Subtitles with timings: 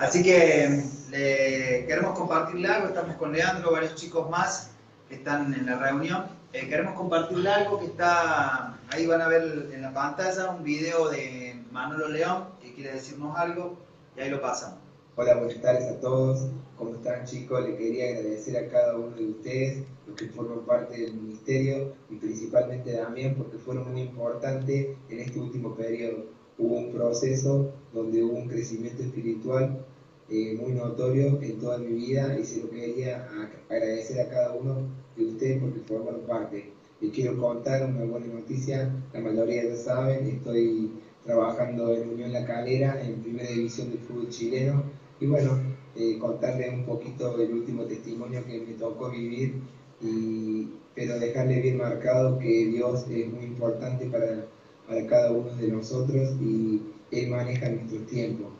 [0.00, 4.70] Así que le queremos compartirle algo, estamos con Leandro, varios chicos más
[5.10, 6.24] que están en la reunión.
[6.54, 11.10] Eh, queremos compartirle algo que está, ahí van a ver en la pantalla, un video
[11.10, 13.76] de Manolo León que quiere decirnos algo
[14.16, 14.78] y ahí lo pasamos.
[15.16, 16.46] Hola, buenas tardes a todos.
[16.78, 17.62] ¿Cómo están chicos?
[17.62, 22.16] Le quería agradecer a cada uno de ustedes, los que forman parte del ministerio y
[22.16, 28.36] principalmente también porque fueron muy importantes en este último periodo hubo un proceso donde hubo
[28.36, 29.84] un crecimiento espiritual
[30.30, 33.28] eh, muy notorio en toda mi vida y se lo quería
[33.68, 36.72] agradecer a cada uno de ustedes porque formaron parte.
[37.00, 40.90] Les quiero contar una buena noticia, la mayoría ya saben, estoy
[41.24, 44.84] trabajando en Unión La Calera, en primera división del fútbol chileno,
[45.18, 45.58] y bueno,
[45.96, 49.54] eh, contarles un poquito el último testimonio que me tocó vivir,
[50.02, 54.46] y, pero dejarle bien marcado que Dios es muy importante para
[54.90, 58.50] para cada uno de nosotros y Él maneja nuestro tiempo.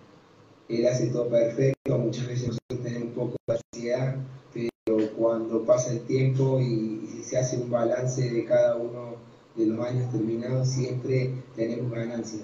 [0.70, 4.16] Él hace todo perfecto, muchas veces nosotros tenemos un poco de ansiedad,
[4.54, 9.14] pero cuando pasa el tiempo y, se hace un balance de cada uno
[9.54, 12.40] de los años terminados, siempre tenemos ganancia.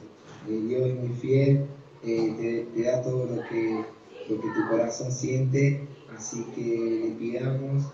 [0.48, 1.66] Eh, Dios es muy fiel,
[2.04, 3.84] eh, te, da todo lo que,
[4.28, 7.84] lo que tu corazón siente, así que le pidamos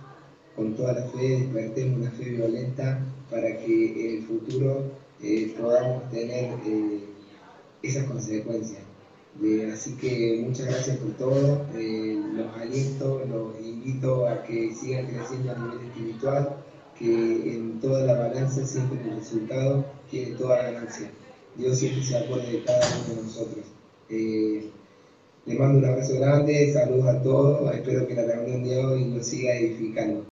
[0.57, 4.83] con toda la fe, despertemos una fe violenta para que en el futuro
[5.23, 7.01] eh, podamos tener eh,
[7.83, 8.92] esas consecuencias.
[9.73, 15.53] Así que muchas gracias por todo, eh, los aliento, los invito a que sigan creciendo
[15.53, 16.57] a nivel espiritual,
[16.99, 21.11] que en toda la balanza siempre el resultado tiene toda la ganancia.
[21.57, 23.65] Dios siempre se acuerda de cada uno de nosotros.
[25.45, 29.27] Les mando un abrazo grande, saludos a todos, espero que la reunión de hoy nos
[29.27, 30.25] siga edificando.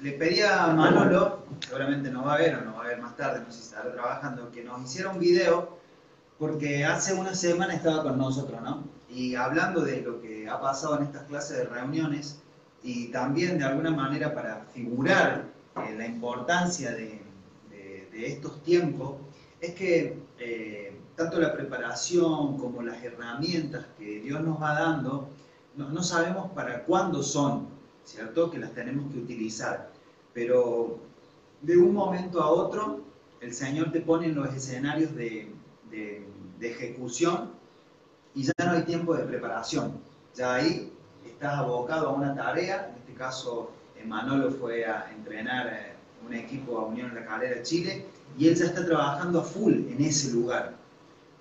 [0.00, 3.16] le pedí a Manolo, seguramente nos va a ver o no va a ver más
[3.18, 5.79] tarde, no sé si estará trabajando, que nos hiciera un video,
[6.40, 8.82] porque hace una semana estaba con nosotros, ¿no?
[9.08, 12.40] Y hablando de lo que ha pasado en estas clases de reuniones,
[12.82, 15.44] y también de alguna manera para figurar
[15.76, 17.20] eh, la importancia de,
[18.12, 19.14] estos tiempos,
[19.62, 25.30] es que eh, tanto la preparación como las herramientas que Dios nos va dando,
[25.76, 27.68] no, sabemos para cuándo son,
[28.04, 28.50] ¿cierto?
[28.50, 29.90] Que las tenemos que utilizar.
[30.34, 30.98] Pero
[31.62, 33.00] de un momento a otro,
[33.40, 35.50] el Señor te pone en los escenarios de,
[36.68, 37.50] ejecución
[38.34, 40.00] y ya no hay tiempo de preparación.
[40.34, 40.92] Ya ahí
[41.24, 43.70] estás abocado a una tarea, en este caso
[44.06, 45.92] Manolo fue a entrenar eh,
[46.26, 48.06] un equipo a Unión de la Calera Chile
[48.38, 50.74] y él ya está trabajando a full en ese lugar.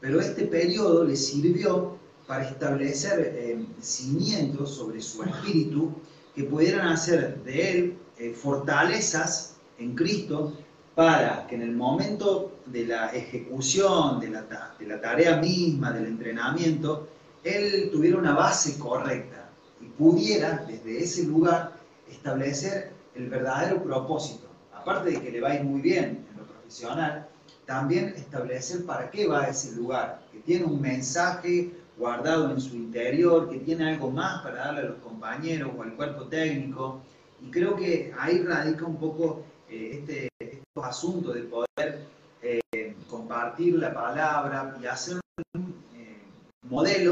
[0.01, 1.97] Pero este periodo le sirvió
[2.27, 5.93] para establecer eh, cimientos sobre su espíritu
[6.35, 10.53] que pudieran hacer de él eh, fortalezas en Cristo
[10.95, 17.07] para que en el momento de la ejecución de la, tarea misma, del entrenamiento,
[17.43, 19.49] él tuviera una base correcta
[19.81, 21.73] y pudiera desde ese lugar
[22.09, 24.47] establecer el verdadero propósito.
[24.73, 27.27] Aparte de que le va muy bien en lo profesional,
[27.65, 32.75] también establecer para qué va a ese lugar, que tiene un mensaje guardado en su
[32.75, 37.01] interior, que tiene algo más para darle a los compañeros o al cuerpo técnico.
[37.41, 42.07] Y creo que ahí radica un poco eh, este, estos asuntos de poder
[42.41, 45.19] eh, compartir la palabra y hacer
[45.53, 46.21] un eh,
[46.63, 47.11] modelo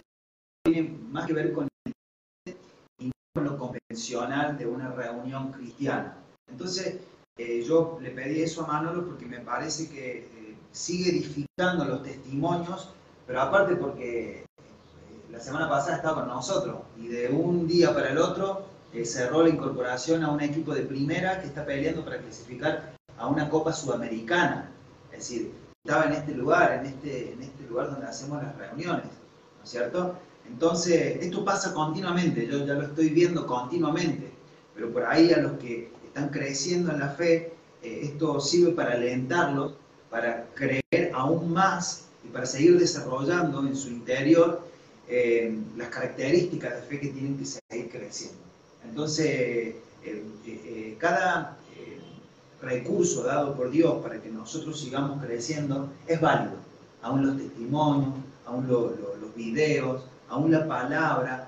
[0.63, 1.67] que tiene más que ver con,
[3.33, 6.17] con lo convencional de una reunión cristiana.
[6.49, 6.99] Entonces,
[7.37, 10.27] yo le pedí eso a Manolo porque me parece que
[10.71, 12.89] sigue edificando los testimonios,
[13.27, 14.45] pero aparte porque
[15.31, 19.43] la semana pasada estaba con nosotros y de un día para el otro eh, cerró
[19.43, 23.73] la incorporación a un equipo de primera que está peleando para clasificar a una Copa
[23.73, 24.71] Sudamericana.
[25.17, 25.51] Es decir,
[25.83, 29.05] estaba en este lugar, en este, en este lugar donde hacemos las reuniones,
[29.57, 30.15] ¿no es cierto?
[30.47, 34.29] Entonces, esto pasa continuamente, yo ya lo estoy viendo continuamente,
[34.75, 38.93] pero por ahí a los que están creciendo en la fe, eh, esto sirve para
[38.93, 39.73] alentarlos,
[40.11, 44.61] para creer aún más y para seguir desarrollando en su interior
[45.07, 48.37] eh, las características de fe que tienen que seguir creciendo.
[48.83, 49.25] Entonces,
[50.03, 51.56] eh, cada
[52.61, 56.55] recurso dado por Dios para que nosotros sigamos creciendo es válido.
[57.01, 58.13] Aún los testimonios,
[58.45, 61.47] aún los videos, aún la palabra,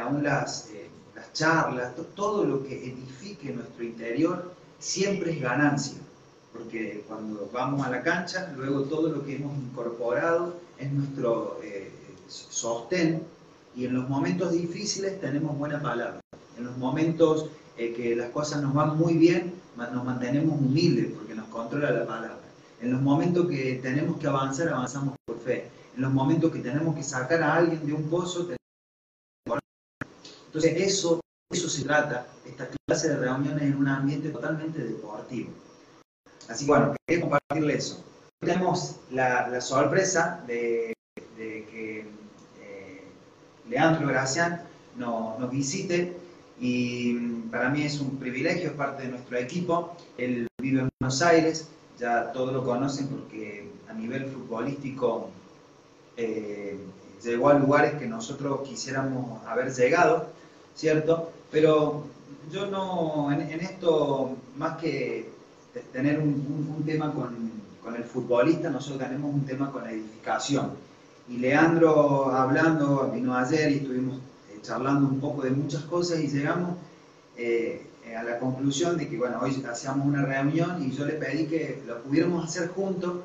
[0.00, 0.70] aún las,
[1.14, 5.98] las charlas, todo lo que edifique nuestro interior siempre es ganancia.
[6.52, 11.58] Porque cuando vamos a la cancha, luego todo lo que hemos incorporado es nuestro
[12.28, 13.22] sostén
[13.76, 16.20] y en los momentos difíciles tenemos buena palabra.
[16.56, 17.46] En los momentos
[17.76, 22.06] eh, que las cosas nos van muy bien, nos mantenemos humildes porque nos controla la
[22.06, 22.38] palabra.
[22.80, 25.70] En los momentos que tenemos que avanzar, avanzamos por fe.
[25.96, 28.48] En los momentos que tenemos que sacar a alguien de un pozo,
[30.46, 35.50] Entonces, eso, eso se trata, esta clase de reuniones en un ambiente totalmente deportivo.
[36.48, 38.04] Así que bueno, quería compartirle eso.
[38.40, 40.92] Tenemos la, sorpresa de,
[41.36, 42.06] que
[42.60, 43.04] eh,
[43.68, 44.62] Leandro Gracián
[44.96, 46.23] nos visite
[46.60, 47.14] y
[47.50, 49.96] para mí es un privilegio, es parte de nuestro equipo.
[50.16, 51.68] Él vive en Buenos Aires,
[51.98, 55.30] ya todos lo conocen porque a nivel futbolístico
[56.16, 56.78] eh,
[57.22, 60.28] llegó a lugares que nosotros quisiéramos haber llegado,
[60.74, 61.32] ¿cierto?
[61.50, 62.04] Pero
[62.52, 65.30] yo no, en, esto, más que
[65.92, 67.50] tener un, tema con,
[67.82, 70.72] con, el futbolista, nosotros tenemos un tema con la edificación.
[71.28, 74.18] Y Leandro hablando, vino ayer y estuvimos
[74.64, 76.76] charlando un poco de muchas cosas y llegamos
[77.36, 81.46] eh, a la conclusión de que, bueno, hoy hacíamos una reunión y yo le pedí
[81.46, 83.20] que lo pudiéramos hacer juntos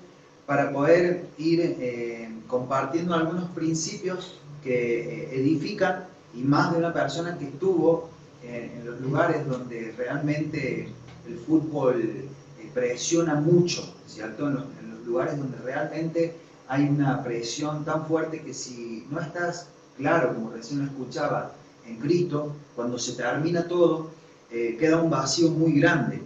[0.46, 7.46] para poder ir eh, compartiendo algunos principios que edifican y más de una persona que
[7.46, 8.10] estuvo
[8.44, 10.90] en los lugares donde realmente
[11.28, 12.30] el fútbol
[12.74, 14.48] presiona mucho, ¿cierto?
[14.48, 14.64] En los,
[15.06, 16.36] lugares donde realmente
[16.68, 19.68] hay una presión tan fuerte que si no estás
[20.00, 21.52] claro, como recién lo escuchaba,
[21.86, 24.12] en Cristo, cuando se termina todo,
[24.50, 26.22] eh, queda un vacío muy grande.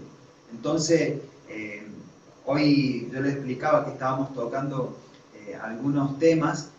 [0.51, 1.83] Entonces, eh,
[2.45, 4.95] hoy yo les explicaba que estábamos tocando
[5.35, 6.69] eh, algunos temas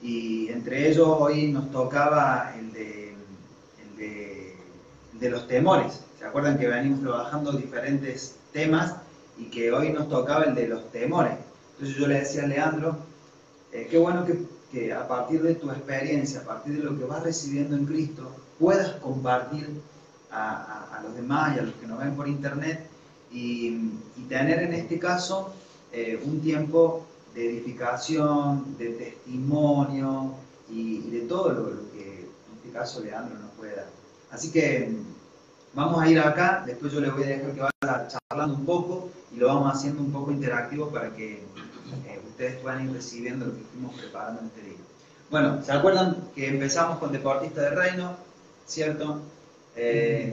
[0.00, 3.14] y entre ellos hoy nos tocaba el de,
[3.98, 6.04] el de, los temores.
[6.18, 8.94] ¿Se acuerdan que venimos trabajando diferentes temas
[9.36, 11.32] y que hoy nos tocaba el de los temores.
[11.72, 12.96] Entonces yo le decía a Leandro,
[13.70, 14.38] qué bueno que,
[14.70, 18.30] que, a partir de tu experiencia, a partir de lo que vas recibiendo en Cristo,
[18.58, 19.80] puedas compartir
[20.30, 22.86] a, los demás y a los que nos ven por internet
[23.32, 23.90] y,
[24.28, 25.54] tener en este caso
[25.90, 30.34] eh, un tiempo de edificación, de testimonio
[30.68, 33.86] y, de todo lo, que en este caso Leandro nos puede dar.
[34.30, 34.92] Así que
[35.72, 39.08] vamos a ir acá, después yo le voy a dejar que vaya charlando un poco
[39.34, 41.42] y lo vamos haciendo un poco interactivo para que
[42.06, 44.78] eh, ustedes puedan ir recibiendo lo que fuimos preparando en este día.
[45.30, 48.16] Bueno, ¿se acuerdan que empezamos con Deportista de Reino?
[48.66, 49.20] ¿Cierto?
[49.76, 50.30] Eh,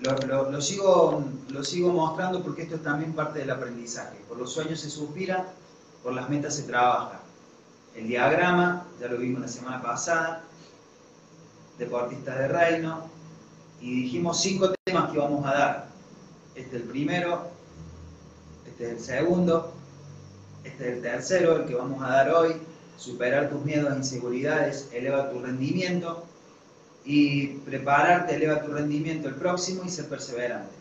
[0.00, 4.16] lo, sigo, lo sigo mostrando porque esto es también parte del aprendizaje.
[4.28, 5.52] Por los sueños se suspira,
[6.02, 7.20] por las metas se trabaja.
[7.94, 10.44] El diagrama, ya lo vimos la semana pasada,
[11.78, 13.02] Deportista de Reino,
[13.80, 15.88] y dijimos cinco temas que vamos a dar.
[16.54, 17.48] Este es el primero,
[18.66, 19.72] este es el segundo,
[20.68, 22.56] este es el tercero, el que vamos a dar hoy.
[22.96, 26.24] Superar tus miedos e inseguridades eleva tu rendimiento.
[27.04, 30.74] Y prepararte eleva tu rendimiento el próximo y ser perseverante.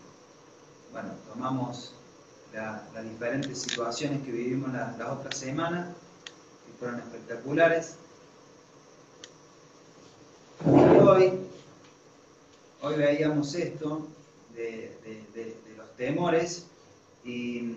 [0.92, 1.94] Bueno, tomamos
[2.54, 5.90] las diferentes situaciones que vivimos las otras semanas,
[6.66, 7.96] que fueron espectaculares.
[10.66, 11.48] Y hoy
[12.82, 14.08] hoy veíamos esto
[14.54, 14.98] de,
[15.78, 16.68] los temores
[17.24, 17.74] y,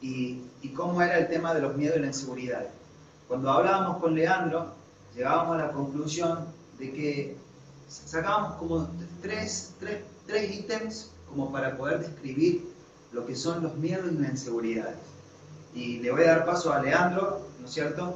[0.00, 0.42] y,
[0.76, 2.66] cómo era el tema de los miedos y la inseguridad.
[3.26, 4.72] Cuando hablábamos con Leandro,
[5.14, 6.46] llegábamos a la conclusión
[6.78, 7.36] de que
[7.88, 8.88] sacábamos como
[9.20, 12.64] tres, tres, tres ítems como para poder describir
[13.12, 14.96] lo que son los miedos y las inseguridades.
[15.74, 18.14] Y le voy a dar paso a Leandro, ¿no es cierto?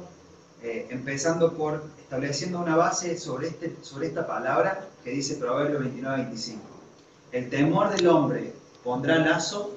[0.61, 6.57] Eh, empezando por estableciendo una base sobre, este, sobre esta palabra que dice Proverbio 29-25.
[7.31, 9.73] El temor del hombre pondrá lazo,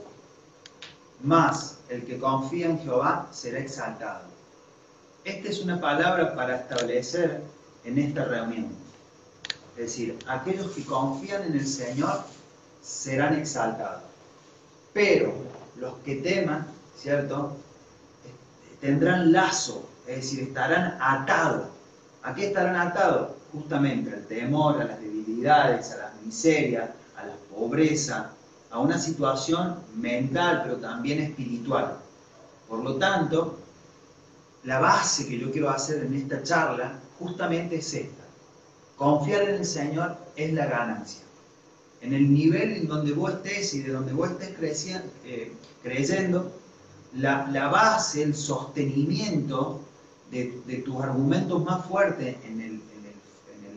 [1.22, 4.24] más el que confía en Jehová será exaltado.
[5.24, 7.42] Esta es una palabra para establecer
[7.84, 8.68] en esta reunión.
[9.76, 12.24] Es decir, aquellos que confían en el Señor
[12.82, 14.02] serán exaltados.
[14.92, 15.34] Pero
[15.76, 16.66] los que teman,
[16.96, 17.56] ¿cierto?
[18.80, 21.68] Tendrán lazo, es decir, estarán atados.
[22.22, 23.32] ¿A qué estarán atados?
[23.52, 28.30] Justamente al temor, a las debilidades, a las miserias, a la pobreza,
[28.76, 31.96] a una situación mental, pero también espiritual.
[32.68, 33.58] Por lo tanto,
[34.64, 38.24] la base que yo quiero hacer en esta charla justamente es esta.
[38.98, 41.22] Confiar en el Señor es la ganancia.
[42.02, 46.52] En el nivel en donde vos estés y de donde vos estés creciendo, eh, creyendo,
[47.14, 49.80] la, la, base, el sostenimiento
[50.30, 52.82] de, tus argumentos más fuertes en el,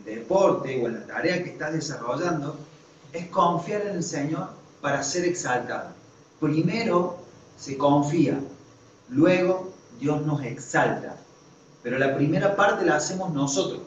[0.04, 2.56] deporte o en la tarea que estás desarrollando
[3.12, 5.90] es confiar en el Señor para ser exaltado.
[6.40, 7.18] Primero
[7.56, 8.40] se confía,
[9.08, 11.16] luego Dios nos exalta.
[11.82, 13.82] Pero la primera parte la hacemos nosotros.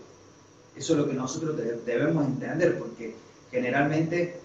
[0.76, 3.16] Eso es lo que nosotros debemos entender, porque
[3.52, 4.40] generalmente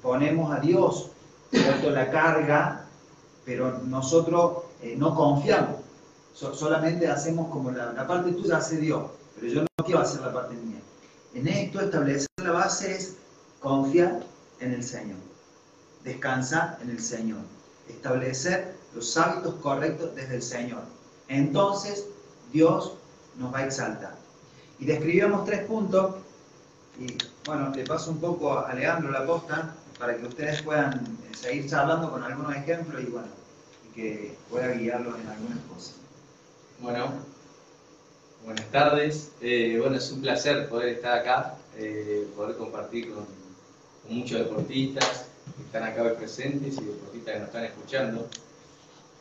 [0.00, 1.10] ponemos a Dios
[1.50, 2.86] la carga,
[3.44, 5.82] pero nosotros eh, no confiamos
[6.34, 9.04] solamente hacemos como la, parte tuya hace Dios,
[9.34, 10.80] pero yo no quiero hacer la parte mía.
[11.34, 13.16] En esto establecer la base es
[13.60, 14.20] confiar
[14.60, 15.18] en el Señor,
[16.04, 17.40] descansar en el Señor,
[17.88, 20.82] establecer los hábitos correctos desde el Señor.
[21.28, 22.06] Entonces
[22.52, 22.94] Dios
[23.38, 24.14] nos va a exaltar.
[24.78, 26.16] Y describimos tres puntos,
[26.98, 27.16] y
[27.46, 31.68] bueno, le paso un poco a Leandro la posta para que ustedes puedan eh, seguir
[31.68, 33.28] charlando con algunos ejemplos y bueno,
[33.88, 35.94] y que pueda guiarlos en algunas cosas.
[36.80, 37.12] Bueno,
[38.44, 39.30] buenas tardes.
[39.40, 43.24] Eh, bueno, es un placer poder estar acá, eh, poder compartir con
[44.08, 48.28] muchos deportistas que están acá hoy presentes y deportistas que nos están escuchando.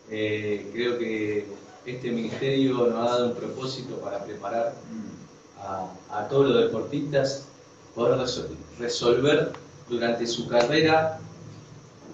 [0.08, 1.46] creo que
[1.86, 4.74] este ministerio nos ha dado un propósito para preparar
[6.10, 7.46] a, todos los deportistas,
[7.96, 8.20] poder
[8.80, 9.52] resolver
[9.90, 11.20] durante su carrera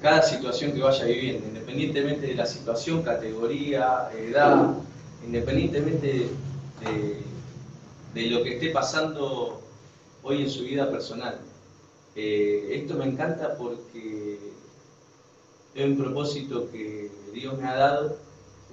[0.02, 4.74] cada situación que vaya viviendo, independientemente de la situación, categoría, edad,
[5.26, 6.30] independientemente
[6.82, 7.24] de,
[8.14, 9.62] de lo que esté pasando
[10.24, 11.40] hoy en su vida personal.
[12.20, 14.40] Eh, esto me encanta porque
[15.76, 18.18] es un propósito que Dios me ha dado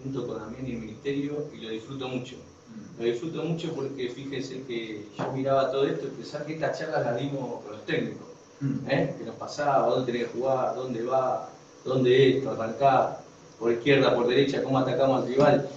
[0.02, 2.36] junto con también el ministerio y lo disfruto mucho.
[2.36, 3.02] Mm.
[3.02, 7.04] Lo disfruto mucho porque fíjense que yo miraba todo esto y pensaba que estas charlas
[7.04, 8.26] las dimos con los técnicos.
[8.60, 8.88] Mm.
[8.88, 9.14] ¿eh?
[9.18, 11.50] Que nos pasaba, dónde tenés que jugar, dónde va,
[11.84, 13.20] dónde esto, arrancar,
[13.58, 15.68] por izquierda, por derecha, cómo atacamos al rival.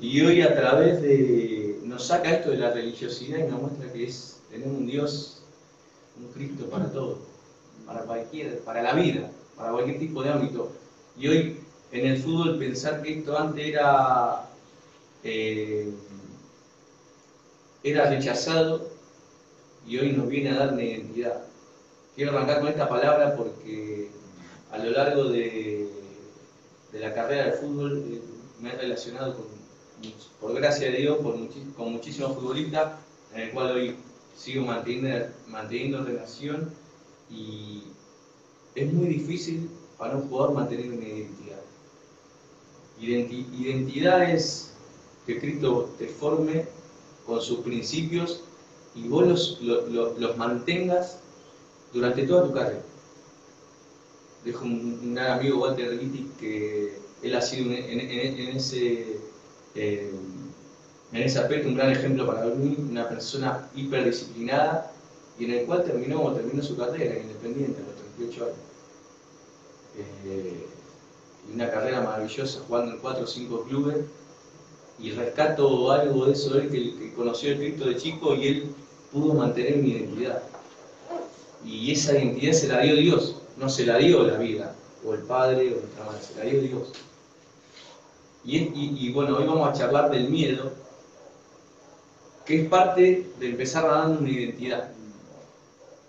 [0.00, 1.78] Y hoy a través de.
[1.84, 5.44] nos saca esto de la religiosidad y nos muestra que es tener un Dios,
[6.20, 7.18] un Cristo para todo,
[7.86, 10.70] para cualquier, para la vida, para cualquier tipo de ámbito.
[11.18, 11.60] Y hoy
[11.92, 14.48] en el fútbol pensar que esto antes era,
[15.22, 15.92] eh,
[17.82, 18.88] era rechazado
[19.86, 21.42] y hoy nos viene a dar una identidad.
[22.14, 24.10] Quiero arrancar con esta palabra porque
[24.72, 25.88] a lo largo de,
[26.92, 28.20] la carrera de fútbol eh,
[28.60, 29.44] me he relacionado con,
[30.40, 31.18] por gracia de Dios
[31.76, 32.94] con muchísimos futbolistas,
[33.34, 33.96] en el cual hoy
[34.36, 36.70] sigo manteniendo, manteniendo relación
[37.30, 37.82] y
[38.74, 41.62] es muy difícil para un jugador mantener una identidad.
[43.00, 44.72] identidad es
[45.26, 46.66] que Cristo te forme
[47.26, 48.42] con sus principios
[48.94, 51.18] y vos los, mantengas
[51.92, 52.82] durante toda tu carrera.
[54.44, 59.18] Dejo un, gran amigo, Walter Ritti, que él ha sido en, ese,
[59.74, 60.12] eh,
[61.12, 64.92] en ese aspecto un gran ejemplo para mí, una persona hiperdisciplinada
[65.38, 68.56] y en el cual terminó, terminó su carrera independiente a los 38 años.
[70.26, 70.66] Eh,
[71.54, 73.96] una carrera maravillosa jugando en 4 o 5 clubes
[74.98, 78.74] y rescato algo de eso él que, que conoció el Cristo de chico y él
[79.12, 80.42] pudo mantener mi identidad.
[81.64, 85.22] Y esa identidad se la dio Dios, no se la dio la vida, o el
[85.22, 86.88] Padre, o nuestra madre, se la dio Dios.
[88.44, 90.72] Y, bueno, hoy vamos a charlar del miedo,
[92.46, 94.92] que es parte de empezar a dar una identidad.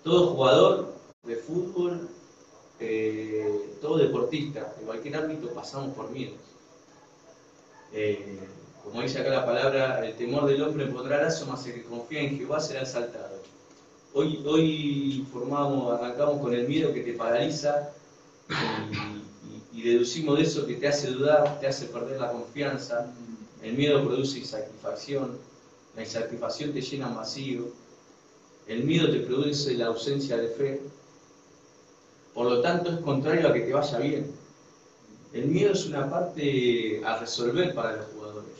[0.04, 2.08] Todo jugador de fútbol,
[2.78, 6.38] eh, todo deportista, de cualquier ámbito, pasamos por miedos.
[7.92, 8.38] Eh,
[8.84, 12.38] como dice acá la palabra, el temor del hombre podrá lazo, el que confía en
[12.38, 13.42] Jehová será exaltado.
[14.14, 17.90] Hoy, hoy formamos, arrancamos con el miedo que te paraliza
[19.72, 23.12] y, deducimos de eso que te hace dudar, te hace perder la confianza.
[23.62, 25.38] El miedo produce insatisfacción,
[25.98, 27.72] la insatisfacción te llena vacío,
[28.68, 30.80] el miedo te produce la ausencia de fe.
[32.32, 34.30] Por lo tanto, es contrario a que te vaya bien.
[35.32, 38.52] El miedo es una parte a resolver para los jugadores.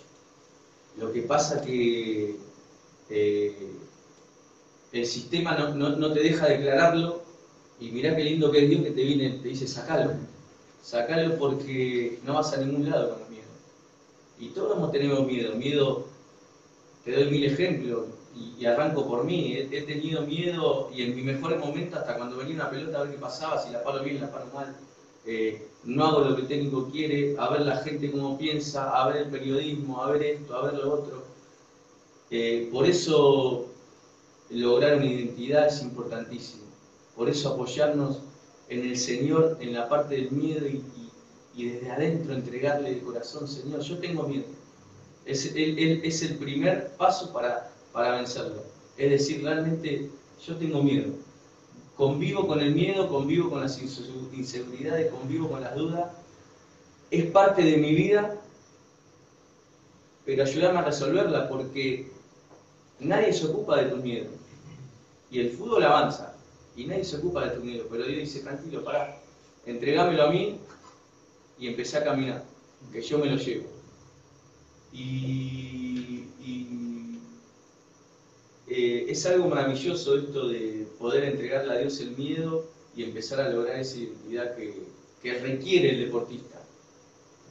[0.97, 2.35] Lo que pasa que
[3.09, 3.73] eh,
[4.91, 7.23] el sistema no, te deja declararlo
[7.79, 10.15] y mirá qué lindo que es Dios que te viene, te dice sacalo.
[10.83, 13.47] Sacalo porque no vas a ningún lado con el miedo.
[14.41, 15.55] Y todos tenido miedo.
[15.55, 16.18] Miedo,
[17.09, 18.05] te doy mil ejemplos
[18.59, 19.57] y, arranco por mí.
[19.57, 23.13] He, tenido miedo y en mi mejor momento hasta cuando venía una pelota a ver
[23.13, 24.77] qué pasaba, si la paro bien, la paro mal.
[25.25, 29.09] Eh, no hago lo que el técnico quiere, a ver la gente cómo piensa, a
[29.09, 31.23] ver el periodismo, a ver esto, a ver lo otro.
[32.31, 33.69] Eh, por eso
[34.51, 36.65] lograr una identidad es importantísimo.
[37.17, 38.19] Por eso apoyarnos
[38.69, 40.85] en el Señor, en la parte del miedo y,
[41.57, 44.45] desde adentro entregarle el corazón, Señor, yo tengo miedo.
[45.29, 48.63] Es, es el primer paso para, para vencerlo.
[48.97, 50.11] Es decir, realmente
[50.47, 51.13] yo tengo miedo
[51.99, 56.13] convivo con el miedo, convivo con las inseguridades, convivo con las dudas.
[57.11, 58.37] Es parte de mi vida,
[60.25, 62.09] pero ayúdame a resolverla porque
[63.01, 64.29] nadie se ocupa de tu miedo.
[65.29, 66.37] Y el fútbol avanza
[66.77, 67.87] y nadie se ocupa de tu miedo.
[67.91, 69.21] Pero Dios dice, tranquilo, pará,
[69.67, 70.57] entregámelo a mí
[71.59, 72.45] y empecé a caminar,
[72.93, 73.67] que yo me lo llevo.
[74.93, 76.25] Y,
[78.71, 83.49] eh, es algo maravilloso esto de poder entregarle a Dios el miedo y empezar a
[83.49, 84.99] lograr esa identidad que,
[85.41, 86.63] requiere el deportista.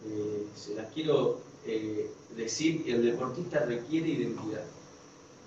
[0.05, 4.63] Eh, se las quiero eh, decir, el deportista requiere identidad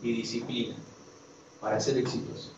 [0.03, 0.77] y disciplina
[1.61, 2.53] para ser exitoso.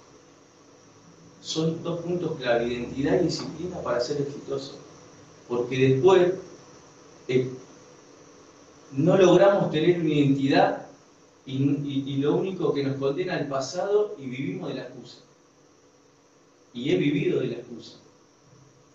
[1.41, 4.77] Son dos puntos clave, identidad y disciplina para ser exitoso.
[5.49, 6.35] Porque después
[8.93, 10.87] no logramos tener una identidad
[11.45, 15.19] y, lo único que nos condena al pasado y vivimos de la excusa.
[16.73, 17.99] Y he vivido de la excusa.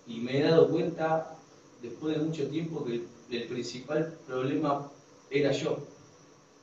[0.07, 1.35] Y me he dado cuenta,
[1.81, 3.01] después de mucho tiempo, que
[3.35, 4.89] el, principal problema
[5.29, 5.79] era yo.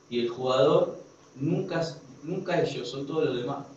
[0.09, 0.99] Y el jugador
[1.35, 1.85] nunca,
[2.23, 3.67] nunca ellos, son todos los demás.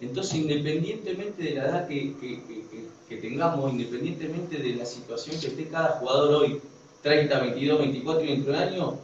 [0.00, 6.34] Entonces, independientemente de la edad que, tengamos, independientemente de la situación que esté cada jugador
[6.42, 6.60] hoy,
[7.02, 8.94] 30, 22, 24 y 21 años,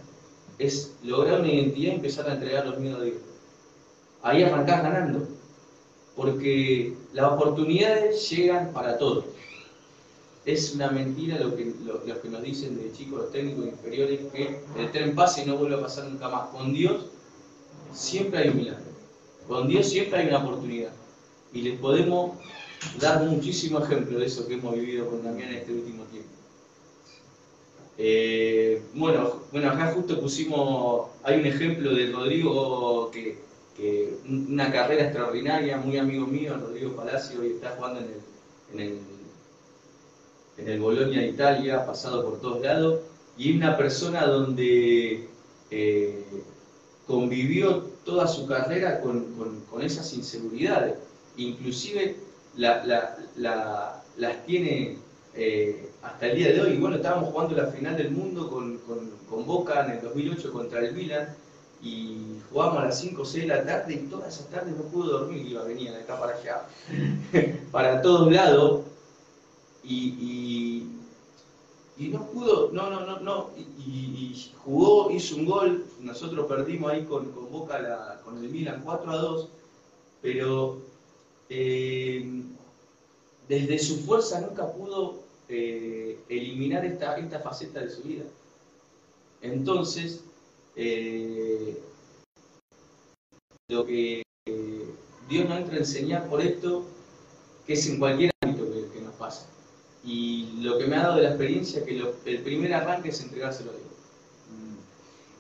[0.59, 3.17] es lograr una identidad y empezar a entregar los miedos a Dios.
[4.23, 5.29] Ahí arrancás ganando,
[6.17, 9.25] porque las oportunidades llegan para todos.
[10.45, 14.91] Es una mentira lo que, lo, que nos dicen de chicos, técnicos inferiores, que el
[14.91, 16.49] tren pase y no vuelve a pasar nunca más.
[16.49, 17.07] Con Dios
[17.93, 18.85] siempre hay un milagro.
[19.47, 20.93] Con Dios siempre hay una oportunidad.
[21.53, 22.33] Y les podemos
[23.01, 26.38] dar muchísimo ejemplo de eso que hemos vivido con Damián en este último tiempo.
[28.01, 33.47] Eh, bueno, bueno, acá justo pusimos, hay un ejemplo de Rodrigo que,
[34.29, 38.21] una carrera extraordinaria, muy amigo mío, Rodrigo Palacio, y está jugando en el,
[38.73, 38.99] en el,
[40.59, 43.01] en el Bolonia Italia, pasado por todos lados,
[43.37, 45.29] y una persona donde
[45.71, 46.25] eh,
[47.07, 49.27] convivió toda su carrera con,
[49.81, 50.95] esas inseguridades,
[51.37, 52.17] inclusive
[52.57, 54.99] las tiene
[55.39, 56.77] eh, hasta el día de hoy.
[56.79, 60.93] Bueno, estábamos jugando la final del mundo con, con, Boca en el 2008 contra el
[60.95, 61.37] Milan.
[61.81, 64.83] Y jugábamos a las 5 o 6 de la tarde y todas esas tardes no
[64.85, 66.67] pudo dormir, iba, venía de acá para allá,
[67.71, 68.81] para todos lados
[69.85, 70.89] y,
[71.97, 77.05] y, no pudo, no, no, no, no, y, jugó, hizo un gol, nosotros perdimos ahí
[77.05, 79.49] con, con Boca, la, con el Milan 4 a 2,
[80.21, 80.79] pero
[81.49, 82.43] eh,
[83.49, 88.25] desde su fuerza nunca pudo eh, eliminar esta, esta faceta de su vida.
[89.41, 90.25] Entonces,
[90.77, 91.81] eh,
[93.69, 94.23] lo que
[95.29, 96.85] Dios nos entra a enseñar por esto,
[97.67, 99.47] que es en cualquier ámbito que, nos pasa.
[100.05, 103.71] Y lo que me ha dado de la experiencia, que el primer arranque es entregárselo
[103.71, 103.85] a Dios.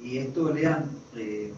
[0.00, 0.04] Mm.
[0.04, 1.52] Y esto, Lean, eh,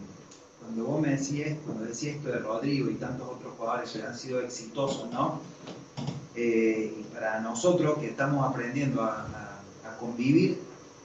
[0.61, 4.17] cuando vos me decías, cuando decías esto de Rodrigo y tantos otros jugadores que han
[4.17, 5.41] sido exitosos, ¿no?
[6.43, 9.27] Eh, y para nosotros que estamos aprendiendo a,
[9.99, 10.57] convivir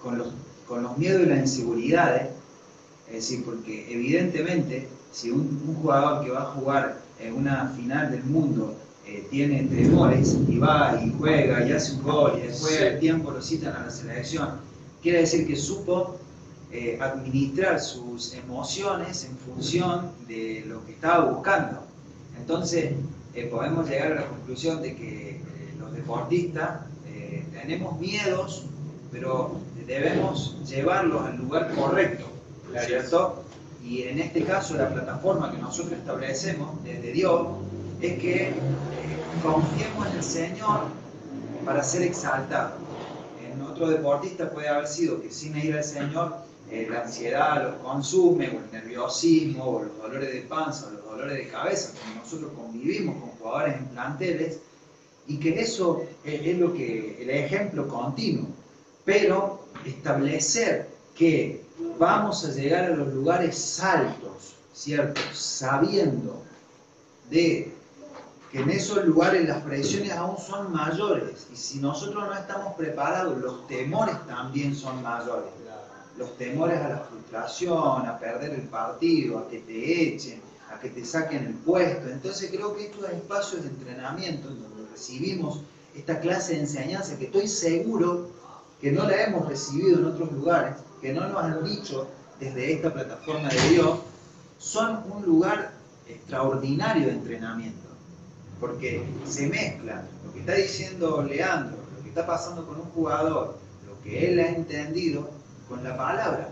[0.03, 0.29] con los,
[0.66, 2.31] con los miedos y las inseguridades,
[3.09, 8.25] es decir, porque evidentemente si un, jugador que va a jugar en una final del
[8.25, 8.75] mundo
[9.07, 13.31] eh, tiene temores y va y juega y hace un gol y después del tiempo
[13.31, 14.49] lo citan a la selección,
[15.03, 16.16] quiere decir que supo
[16.72, 21.83] eh, administrar sus emociones en función de lo que estaba buscando.
[22.38, 22.94] Entonces,
[23.37, 25.40] eh, podemos llegar a la conclusión de que eh,
[25.79, 28.64] los deportistas eh, tenemos miedos,
[29.12, 32.25] pero debemos llevarlos al lugar correcto,
[32.87, 33.44] ¿cierto?
[33.85, 37.46] Y en este caso la plataforma que nosotros establecemos desde Dios
[38.01, 38.55] es que
[39.42, 40.81] confiemos en el Señor
[41.66, 42.72] para ser exaltado.
[43.44, 46.37] En otro deportista puede haber sido que sin ir al Señor
[46.88, 51.48] la ansiedad los consume, o el nerviosismo, o los dolores de panza, o dolores de
[51.48, 54.59] cabeza, como nosotros convivimos con jugadores en planteles,
[55.26, 58.48] y que eso es, lo que, el ejemplo continuo.
[59.05, 61.62] Pero establecer que
[61.98, 65.20] vamos a llegar a los lugares altos, ¿cierto?
[65.33, 66.42] Sabiendo
[67.31, 67.72] de
[68.52, 73.38] que en esos lugares las presiones aún son mayores y si nosotros no estamos preparados,
[73.38, 75.50] los temores también son mayores.
[76.16, 80.90] Los temores a la frustración, a perder el partido, a que te echen, a que
[80.90, 82.09] te saquen el puesto.
[82.09, 85.61] Entonces creo que estos espacios de entrenamiento en donde recibimos
[85.94, 88.29] esta clase de enseñanza que estoy seguro
[88.81, 92.92] que no la hemos recibido en otros lugares, que no nos han dicho desde esta
[92.92, 94.00] plataforma de Dios,
[94.59, 95.72] son un lugar
[96.07, 97.88] extraordinario de entrenamiento,
[98.61, 103.59] porque se mezcla lo que está diciendo Leandro, lo que está pasando con un jugador,
[103.87, 105.31] lo que él ha entendido
[105.68, 106.50] con la palabra.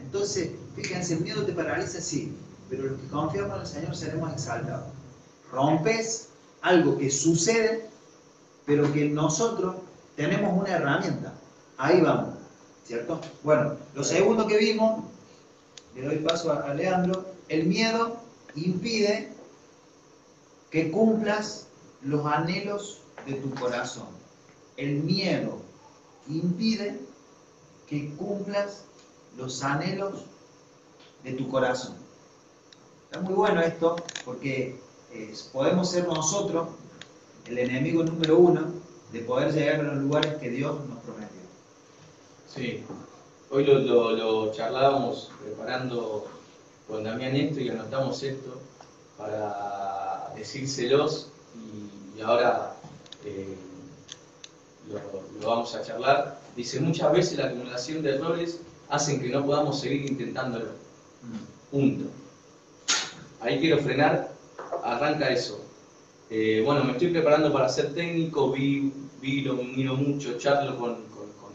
[0.00, 2.34] Entonces, fíjense, el miedo te paraliza, sí,
[2.72, 4.86] pero los que confiamos en el Señor seremos exaltados.
[5.50, 6.30] Rompes
[6.62, 7.86] algo que sucede,
[8.64, 9.76] pero que nosotros
[10.16, 11.34] tenemos una herramienta.
[11.76, 12.30] Ahí vamos,
[12.86, 13.20] ¿cierto?
[13.42, 15.04] Bueno, lo segundo que vimos,
[15.94, 18.16] le doy paso a Leandro, el miedo
[18.54, 19.30] impide
[20.70, 21.66] que cumplas
[22.00, 24.06] los anhelos de tu corazón.
[24.78, 25.58] El miedo
[26.26, 26.98] impide
[27.86, 28.84] que cumplas
[29.36, 30.24] los anhelos
[31.22, 32.01] de tu corazón.
[33.12, 34.80] Está muy bueno esto porque
[35.12, 36.68] eh, podemos ser nosotros
[37.44, 38.72] el enemigo número uno
[39.12, 41.42] de poder llegar a los lugares que Dios nos prometió.
[42.48, 42.82] Sí,
[43.50, 46.26] hoy lo, charlábamos preparando
[46.88, 48.58] con Damián esto y anotamos esto
[49.18, 51.28] para decírselos
[52.16, 52.76] y, ahora
[53.26, 53.58] eh,
[54.88, 56.40] lo, vamos a charlar.
[56.56, 60.70] Dice, muchas veces la acumulación de errores hacen que no podamos seguir intentándolo.
[61.70, 62.21] Punto.
[63.42, 64.32] Ahí quiero frenar,
[64.84, 65.60] arranca eso.
[66.30, 70.98] Eh, bueno, me estoy preparando para ser técnico, vi, vi lo miro mucho, charlo con,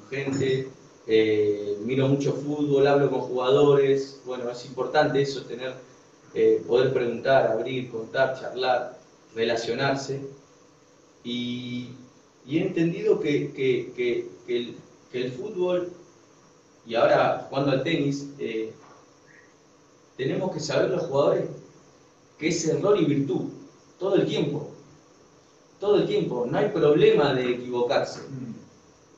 [0.09, 0.67] gente,
[1.07, 4.21] eh, miro mucho fútbol, hablo con jugadores.
[4.25, 5.75] Bueno, es importante eso, tener,
[6.33, 8.99] eh, poder preguntar, abrir, contar, charlar,
[9.33, 10.27] relacionarse.
[11.23, 11.91] Y,
[12.49, 14.27] he entendido que,
[15.13, 15.93] el, fútbol,
[16.85, 18.27] y ahora jugando al tenis,
[20.17, 21.49] tenemos que saber los jugadores
[22.37, 23.49] que es error y virtud,
[23.99, 24.71] todo el tiempo.
[25.79, 28.21] Todo el tiempo, no hay problema de equivocarse.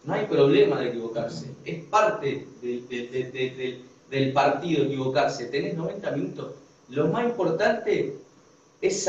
[0.03, 1.53] No hay problema de equivocarse.
[1.63, 5.45] Es parte del partido equivocarse.
[5.45, 6.53] Tenés 90 minutos.
[6.89, 8.15] Lo más importante
[8.81, 9.07] es,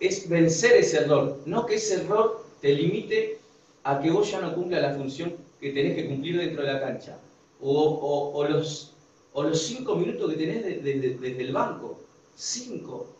[0.00, 1.38] es vencer ese error.
[1.46, 3.38] No que ese error te limite
[3.84, 6.80] a que vos ya no cumpla la función que tenés que cumplir dentro de la
[6.80, 7.18] cancha.
[7.60, 8.94] O, los,
[9.32, 11.98] o los cinco minutos que tenés desde el banco.
[12.36, 13.17] Cinco.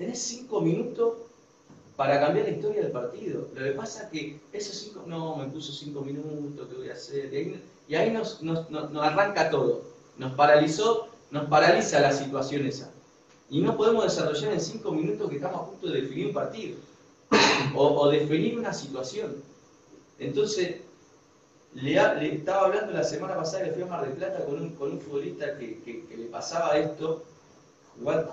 [0.00, 1.12] Tenés cinco minutos
[1.94, 3.48] para cambiar la historia del partido.
[3.54, 6.94] Lo que pasa es que esos cinco, no, me puso cinco minutos, ¿qué voy a
[6.94, 7.30] hacer?
[7.86, 8.40] Y ahí, nos,
[8.98, 9.82] arranca todo.
[10.16, 12.90] Nos paralizó, nos paraliza la situación esa.
[13.50, 16.78] Y no podemos desarrollar en cinco minutos que estamos a punto de definir un partido
[17.76, 19.36] o, definir una situación.
[20.18, 20.76] Entonces,
[21.74, 25.58] le, estaba hablando la semana pasada, le fui a Mar del Plata con un futbolista
[25.58, 27.22] que, le pasaba esto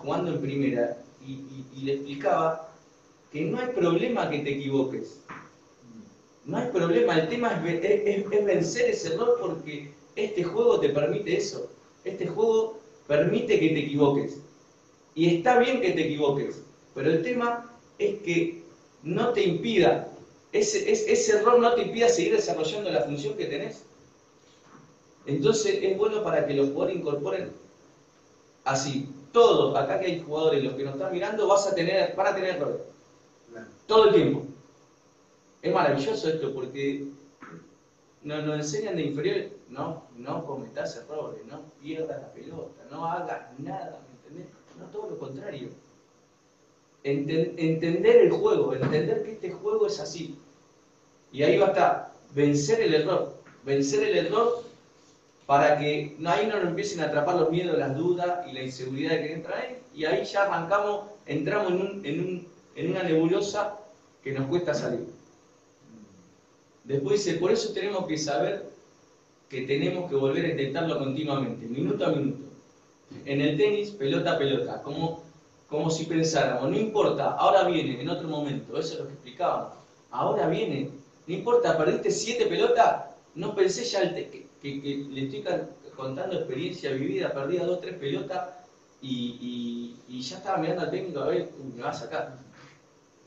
[0.01, 2.69] jugando en primera y, le explicaba
[3.32, 5.19] que no hay problema que te equivoques.
[6.45, 11.69] No hay problema, el tema es, vencer ese error porque este juego te permite eso.
[12.03, 14.39] Este juego permite que te equivoques.
[15.13, 16.62] Y está bien que te equivoques,
[16.93, 18.63] pero el tema es que
[19.03, 20.10] no te impida,
[20.51, 23.84] ese, ese error no te impida seguir desarrollando la función que tenés.
[25.25, 27.51] Entonces es bueno para que los jugadores incorporen
[28.63, 32.27] así, todos, acá que hay jugadores, los que nos están mirando, vas a tener, van
[32.27, 32.81] a tener errores.
[33.85, 34.43] Todo el tiempo.
[35.61, 37.07] Es maravilloso esto porque
[38.23, 43.59] nos, nos enseñan de inferior, no, no cometas errores, no pierdas la pelota, no hagas
[43.59, 44.53] nada, ¿me entendés?
[44.77, 45.69] No, todo lo contrario.
[47.03, 50.37] entender el juego, entender que este juego es así.
[51.31, 53.35] Y ahí va a estar, vencer el error.
[53.63, 54.63] Vencer el error
[55.47, 59.12] para que ahí no nos empiecen a atrapar los miedos, las dudas y la inseguridad
[59.12, 62.45] que entra ahí, y ahí ya arrancamos, entramos en,
[62.89, 63.79] una nebulosa
[64.21, 65.07] que nos cuesta salir.
[66.83, 68.69] Después dice, por eso tenemos que saber
[69.49, 72.43] que tenemos que volver a intentarlo continuamente, minuto a minuto.
[73.25, 78.27] En el tenis, pelota a pelota, como, si pensáramos, no importa, ahora viene, en otro
[78.27, 79.75] momento, eso es lo que explicábamos,
[80.12, 80.89] ahora viene,
[81.25, 85.43] no importa, perdiste siete pelotas, no pensé ya el, que, le estoy
[85.96, 88.50] contando experiencia vivida, perdida dos, tres pelotas
[89.02, 92.38] y, ya estaba mirando al técnico a ver, me va a sacar,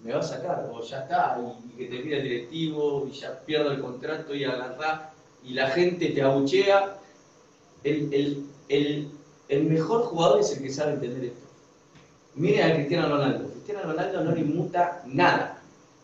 [0.02, 3.38] me va a sacar, o ya está, y, que te pide el directivo, y ya
[3.40, 5.12] pierdo el contrato y agarrá,
[5.44, 6.96] y la gente te abuchea.
[7.82, 11.46] El, el, mejor jugador es el que sabe entender esto.
[12.34, 13.50] Miren a Cristiano Ronaldo.
[13.50, 15.62] Cristiano Ronaldo no le inmuta nada.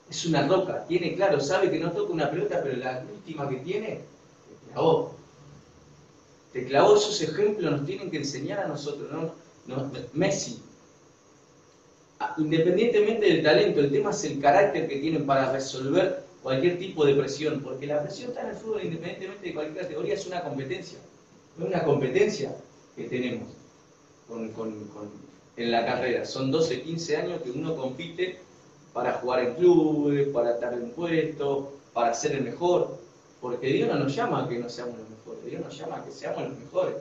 [0.09, 0.87] Es una roca.
[0.87, 4.01] Tiene claro, sabe que no toca una pelota, pero la última que tiene,
[4.75, 4.81] la
[6.57, 9.93] te clavó esos ejemplos, nos tienen que enseñar a nosotros, ¿no?
[10.15, 10.63] Messi,
[12.19, 17.05] ah, independientemente del talento, el tema es el carácter que tienen para resolver cualquier tipo
[17.05, 20.43] de presión, porque la presión está en el fútbol independientemente de cualquier categoría, es una
[20.43, 20.99] competencia,
[21.59, 22.57] es una competencia
[22.97, 23.51] que tenemos
[25.59, 26.25] en la carrera.
[26.25, 28.39] Son 12, 15 años que uno compite
[28.95, 32.99] para jugar en clubes, para estar en puesto, para ser el mejor,
[33.41, 35.45] porque Dios no nos llama a que no seamos los mejores.
[35.45, 36.97] Dios nos llama a que seamos los mejores.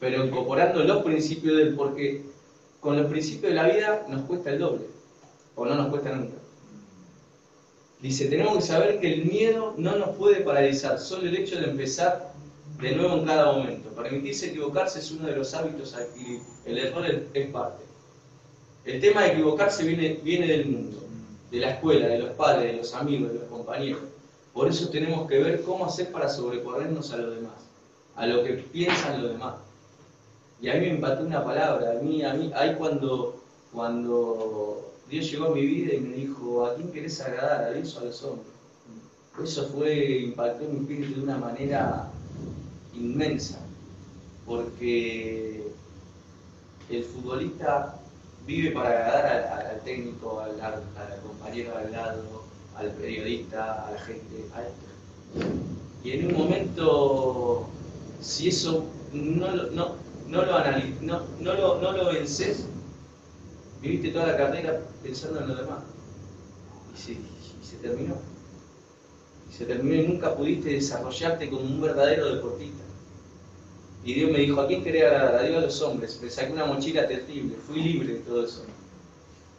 [0.00, 2.22] Pero incorporando los principios del porque
[2.80, 4.84] con los principios de la vida nos cuesta el doble,
[5.54, 6.36] o no nos cuesta nunca.
[8.02, 11.70] Dice, tenemos que saber que el miedo no nos puede paralizar, solo el hecho de
[11.70, 12.34] empezar
[12.78, 13.88] de nuevo en cada momento.
[13.90, 17.84] Permitirse equivocarse es uno de los hábitos a adquirir, el error es parte.
[18.84, 20.98] El tema de equivocarse viene, viene del mundo,
[21.50, 24.02] de la escuela, de los padres, de los amigos, de los compañeros.
[24.54, 27.54] Por eso tenemos que ver cómo hacer para sobreponernos a los demás,
[28.14, 29.56] a lo que piensan los demás.
[30.62, 35.30] Y a mí me impactó una palabra, a mí, a mí, ahí cuando, cuando Dios
[35.30, 37.64] llegó a mi vida y me dijo, ¿a quién querés agradar?
[37.64, 38.46] ¿A Dios o a los hombres?
[39.42, 42.08] Eso fue, impactó mi espíritu de una manera
[42.94, 43.58] inmensa,
[44.46, 45.66] porque
[46.88, 47.98] el futbolista
[48.46, 50.56] vive para agradar al, técnico, al,
[51.26, 52.44] compañero al lado,
[52.76, 55.48] al periodista, a la gente, a esto.
[56.02, 57.66] Y en un momento,
[58.20, 59.94] si eso no, no,
[60.28, 60.58] no lo,
[61.00, 62.66] no, no, lo, no lo vences,
[63.80, 65.82] viviste toda la carrera pensando en lo demás.
[66.94, 67.00] Y
[67.66, 68.16] se, terminó.
[69.50, 72.82] Y se terminó y nunca pudiste desarrollarte como un verdadero deportista.
[74.04, 75.36] Y Dios me dijo, ¿a quién quería agradar?
[75.36, 76.18] A Dios a los hombres.
[76.22, 78.64] Me saqué una mochila terrible, fui libre de todo eso.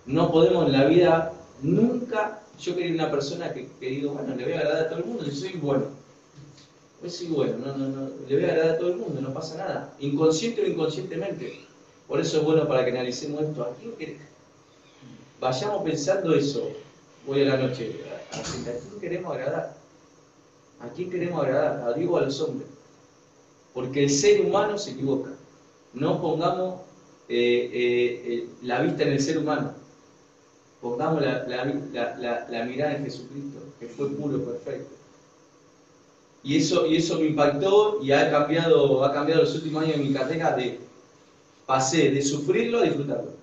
[0.06, 4.44] No podemos en la vida, nunca, yo quería una persona que, que digo, bueno, le
[4.44, 5.86] voy a agradar a todo el mundo, yo soy bueno.
[7.02, 9.34] Pues soy bueno, no, no, no, le voy a agradar a todo el mundo, no
[9.34, 9.94] pasa nada.
[10.00, 11.60] Inconsciente o inconscientemente.
[12.08, 13.64] Por eso es bueno para que analicemos esto.
[13.64, 14.22] ¿A quién querés?
[15.40, 16.70] Vayamos pensando eso
[17.28, 18.00] hoy a la noche.
[18.32, 19.76] ¿A quién queremos agradar?
[20.80, 21.88] ¿A quién queremos agradar?
[21.90, 22.68] ¿A Dios o a los hombres?
[23.76, 25.32] porque el ser humano se equivoca.
[25.94, 26.82] No pongamos
[27.28, 29.74] eh, eh, eh, la vista en el ser humano,
[30.86, 34.94] pongamos la, mirada en Jesucristo, que fue puro, perfecto.
[36.44, 40.04] Y eso, y eso me impactó y ha cambiado, ha cambiado los últimos años de
[40.04, 40.80] mi carrera de
[41.66, 43.34] pasé de sufrirlo a disfrutarlo.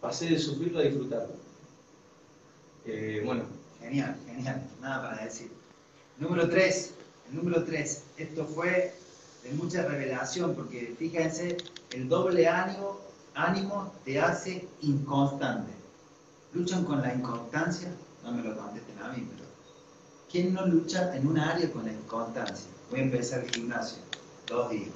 [0.00, 1.34] Pasé de sufrirlo a disfrutarlo.
[3.26, 3.42] bueno.
[3.78, 4.62] Genial, genial.
[4.80, 5.50] Nada para decir.
[6.18, 6.94] Número 3.
[7.28, 8.94] El número 3, esto fue
[9.44, 11.58] de mucha revelación, porque fíjense,
[11.92, 12.98] el doble ánimo,
[13.34, 15.77] ánimo te hace inconstante.
[16.52, 17.90] ¿Luchan con la inconstancia?
[18.24, 19.48] No me lo contesten a mí, pero
[20.30, 22.70] ¿quién no lucha en un área con la inconstancia?
[22.90, 23.98] Voy a empezar el gimnasio,
[24.46, 24.90] dos días.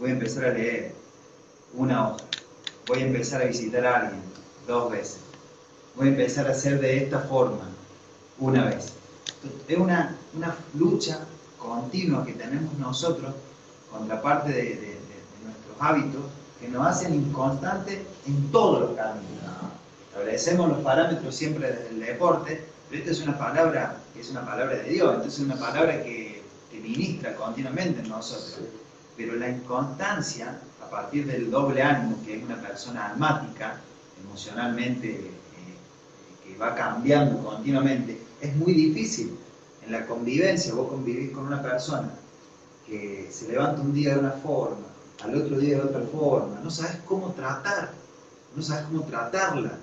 [0.00, 0.94] Voy a empezar a leer,
[1.74, 2.24] una hora.
[2.88, 4.20] Voy a empezar a visitar a alguien,
[4.66, 5.18] dos veces.
[5.94, 7.68] Voy a empezar a hacer de esta forma,
[8.38, 8.92] una vez.
[9.68, 11.20] Es una, una lucha
[11.56, 13.32] continua que tenemos nosotros
[13.90, 14.98] contra parte de,
[15.44, 16.22] nuestros hábitos
[16.60, 19.36] que nos hacen inconstantes en todos los caminos.
[20.16, 24.46] Establecemos los parámetros siempre desde el deporte, pero esta es una palabra que es una
[24.46, 28.60] palabra de Dios, entonces es una palabra que, que ministra continuamente en nosotros.
[29.14, 33.78] Pero la inconstancia, a partir del doble ánimo, que es una persona almática,
[34.24, 35.30] emocionalmente, eh,
[36.42, 39.36] que va cambiando continuamente, es muy difícil
[39.84, 42.08] en la convivencia, vos convivís con una persona
[42.86, 44.86] que se levanta un día de una forma,
[45.22, 47.90] al otro día de otra forma, no sabes cómo tratar,
[48.54, 49.78] no sabes cómo tratarla.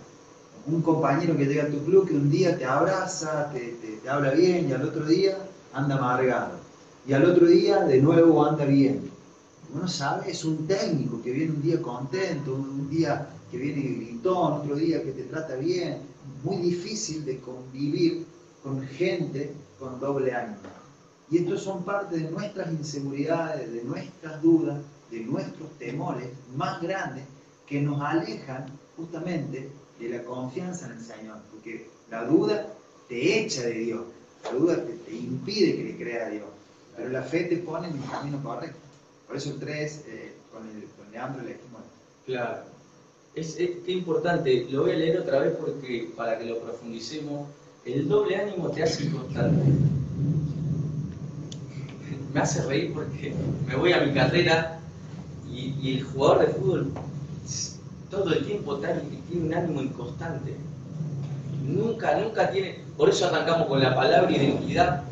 [0.65, 4.31] Un compañero que llega a tu club que un día te abraza, te, te, habla
[4.31, 5.37] bien y al otro día
[5.73, 6.53] anda amargado.
[7.05, 9.11] Y al otro día de nuevo anda bien.
[9.73, 14.53] Uno sabe, es un técnico que viene un día contento, un día que viene gritón,
[14.53, 15.97] otro día que te trata bien.
[16.43, 18.25] Muy difícil de convivir
[18.63, 20.57] con gente con doble ánimo.
[21.29, 24.77] Y estos son parte de nuestras inseguridades, de nuestras dudas,
[25.09, 27.25] de nuestros temores más grandes
[27.67, 31.37] que nos alejan justamente de la confianza en el Señor.
[31.51, 32.67] Porque la duda
[33.07, 34.03] te echa de Dios,
[34.43, 36.45] la duda te, impide que le creas a Dios,
[36.95, 38.79] pero la fe te pone en el camino correcto.
[39.27, 41.81] Por eso 3, eh, con, el, con Leandro elegimos.
[42.25, 42.63] Claro.
[43.35, 47.47] Es, es, qué importante, lo voy a leer otra vez porque para que lo profundicemos
[47.85, 49.61] el doble ánimo te hace inconstante.
[52.33, 53.33] Me hace reír porque
[53.67, 54.79] me voy a mi carrera
[55.51, 56.91] y, el jugador de fútbol
[58.13, 60.55] todo el tiempo tiene un ánimo inconstante.
[61.65, 62.79] Nunca, nunca tiene.
[62.95, 65.03] Por eso arrancamos con la palabra identidad.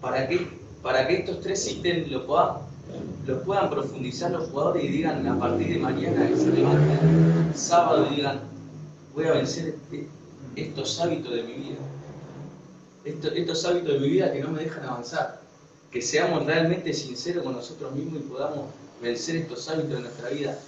[0.00, 0.48] Para que,
[0.82, 5.78] para que estos tres ítems lo puedan, profundizar los jugadores y digan a partir de
[5.78, 8.40] mañana que se levanten sábado y digan,
[9.14, 10.06] voy a vencer este,
[10.54, 11.78] estos hábitos de mi vida.
[13.04, 15.40] Estos, hábitos de mi vida que no me dejan avanzar.
[15.90, 18.66] Que seamos realmente sinceros con nosotros mismos y podamos
[19.02, 20.58] vencer estos hábitos de nuestra vida.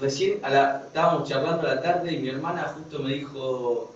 [0.00, 3.92] Recién estábamos charlando a la tarde y mi hermana justo me dijo,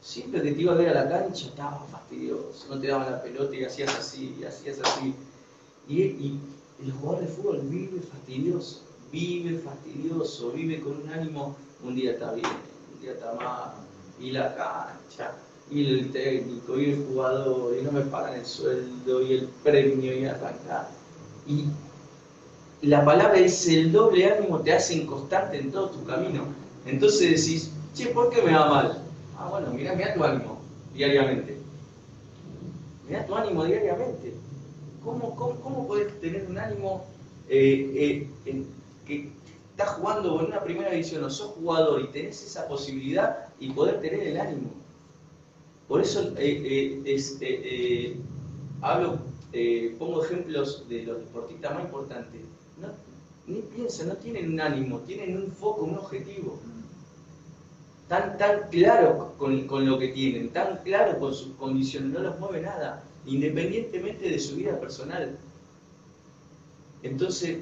[0.00, 3.22] siempre que te iba a ver a la cancha estaba fastidioso, no te daban la
[3.22, 5.14] pelota y hacías así, y hacías así.
[5.86, 6.40] Y, y
[6.82, 8.80] el jugador de fútbol vive fastidioso,
[9.12, 12.48] vive fastidioso, vive con un ánimo, un día está bien,
[12.94, 13.72] un día está mal,
[14.20, 15.32] y la cancha,
[15.70, 20.18] y el técnico, y el jugador, y no me pagan el sueldo, y el premio,
[20.18, 20.88] y arrancar.
[21.46, 21.64] Y
[22.82, 26.44] la palabra es el doble ánimo te hace inconstante en todo tu camino.
[26.86, 29.02] Entonces decís, che, ¿por qué me va mal?
[29.36, 30.60] Ah, bueno, mira, mira tu ánimo
[30.94, 31.56] diariamente.
[33.08, 34.34] Mira tu ánimo diariamente.
[35.02, 37.04] ¿Cómo, cómo, cómo podés tener un ánimo
[37.48, 38.64] eh, eh,
[39.06, 39.30] que
[39.70, 44.00] estás jugando en una primera división o sos jugador y tenés esa posibilidad y poder
[44.00, 44.70] tener el ánimo?
[45.88, 48.16] Por eso eh,
[48.82, 49.18] hablo,
[49.98, 52.42] pongo ejemplos de los deportistas más importantes.
[53.48, 56.58] No, ni piensan, no tienen un ánimo, tienen un foco, un objetivo.
[58.08, 62.38] Tan, tan claro con, con lo que tienen, tan claro con sus condiciones, no los
[62.38, 65.36] mueve nada, independientemente de su vida personal.
[67.02, 67.58] Entonces,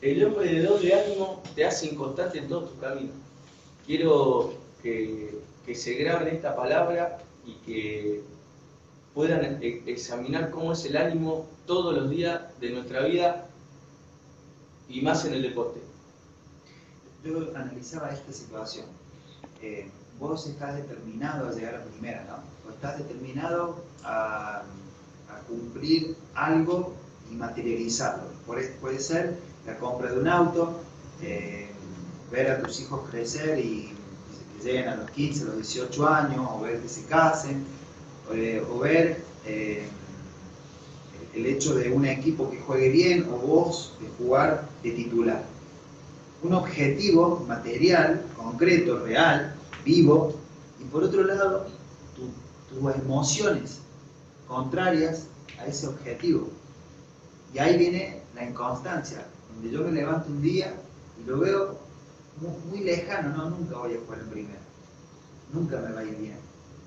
[0.00, 3.12] el hombre de doble ánimo te hace inconstante en todo tu camino.
[3.84, 8.22] Quiero que, que se graben esta palabra y que
[9.12, 13.49] puedan e, examinar cómo es el ánimo todos los días de nuestra vida
[14.90, 15.80] y más en el deporte.
[17.24, 18.86] Yo analizaba esta situación.
[19.62, 22.68] Eh, vos estás determinado a llegar a primera, ¿no?
[22.68, 24.62] O estás determinado a,
[25.48, 26.92] cumplir algo
[27.30, 28.24] y materializarlo.
[28.44, 30.80] puede ser la compra de un auto,
[31.22, 31.68] eh,
[32.30, 33.92] ver a tus hijos crecer y
[34.56, 37.64] que lleguen a los 15, a los 18 años, o ver que se casen,
[38.32, 39.24] eh, o ver
[41.34, 45.44] el hecho de un equipo que juegue bien o vos de jugar de titular.
[46.42, 50.34] Un objetivo material, concreto, real, vivo,
[50.80, 51.66] y por otro lado,
[52.70, 53.80] tus emociones
[54.46, 55.26] contrarias
[55.58, 56.48] a ese objetivo.
[57.52, 60.74] Y ahí viene la inconstancia, donde yo me levanto un día
[61.20, 61.78] y lo veo
[62.70, 64.60] muy, lejano, no, nunca voy a jugar en primera,
[65.52, 66.38] nunca me va a ir bien,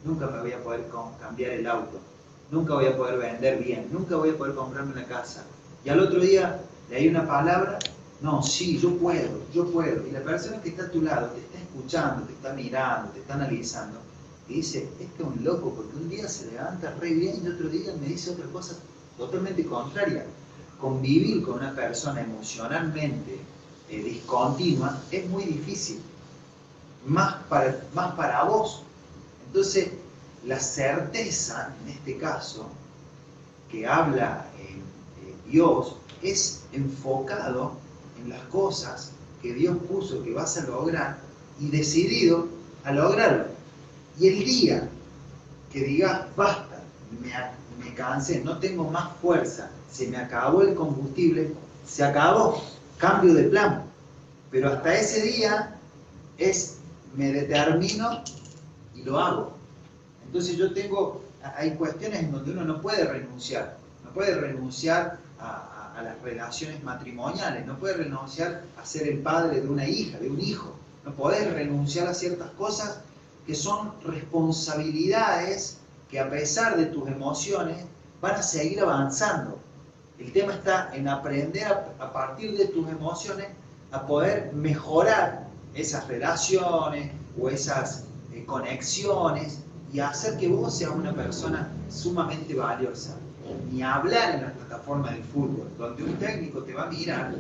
[0.04, 0.86] nunca me voy a poder
[1.20, 2.00] cambiar el auto,
[2.52, 5.44] nunca voy a poder vender bien, nunca voy a poder comprarme una casa.
[5.84, 7.80] Y al otro día le hay una palabra,
[8.22, 10.08] no, sí, yo puedo, yo puedo.
[10.08, 13.20] Y la persona que está a tu lado te está escuchando, te está mirando, te
[13.20, 14.00] está analizando,
[14.48, 17.70] y dice, este es un loco, porque un día se levanta re bien y otro
[17.70, 18.76] día me dice otra cosa
[19.18, 20.26] totalmente contraria.
[20.80, 23.40] Convivir con una persona emocionalmente
[23.90, 26.02] eh, discontinua es muy difícil,
[27.06, 28.84] más para, más para vos.
[29.48, 29.92] Entonces,
[30.46, 32.70] la certeza, en este caso,
[33.72, 34.76] que habla eh,
[35.22, 37.74] eh, Dios, es enfocado
[38.22, 41.18] en las cosas que Dios puso que vas a lograr
[41.60, 42.48] y decidido
[42.84, 43.46] a lograrlo.
[44.20, 44.90] Y el día
[45.72, 46.82] que digas, basta,
[47.22, 47.32] me,
[47.84, 51.54] me cansé, no tengo más fuerza, se me acabó el combustible,
[51.88, 52.62] se acabó,
[52.98, 53.84] cambio de plan.
[54.52, 55.76] Pero hasta ese día
[56.38, 56.78] es,
[57.16, 58.24] me determino
[58.96, 59.62] y lo hago.
[60.34, 61.22] Entonces yo tengo,
[61.56, 67.67] hay cuestiones en donde uno no puede renunciar, no puede renunciar a, las relaciones matrimoniales,
[67.67, 70.74] no puede renunciar a ser el padre de una hija, de un hijo,
[71.06, 73.02] no puedes renunciar a ciertas cosas
[73.46, 75.78] que son responsabilidades
[76.10, 77.86] que a pesar de tus emociones
[78.19, 79.60] van a seguir avanzando.
[80.17, 81.67] El tema está en aprender
[82.00, 83.50] a, partir de tus emociones
[83.91, 89.62] a poder mejorar esas relaciones o esas eh, conexiones
[89.94, 93.16] y hacer que vos seas una persona sumamente valiosa.
[93.72, 97.36] Ni hablar en la plataforma del fútbol, donde un técnico te va a mirar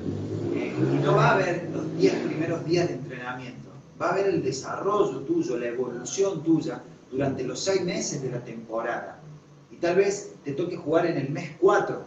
[0.53, 4.27] eh, y no va a ver los 10 primeros días de entrenamiento, va a ver
[4.27, 9.19] el desarrollo tuyo, la evolución tuya durante los 6 meses de la temporada.
[9.71, 12.03] Y tal vez te toque jugar en el mes 4,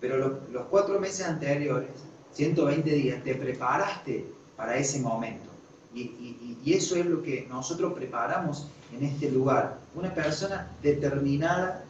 [0.00, 1.90] pero los 4 meses anteriores,
[2.32, 5.46] 120 días, te preparaste para ese momento.
[5.94, 9.78] y eso es lo que nosotros preparamos en este lugar.
[9.94, 11.84] Una persona determinada,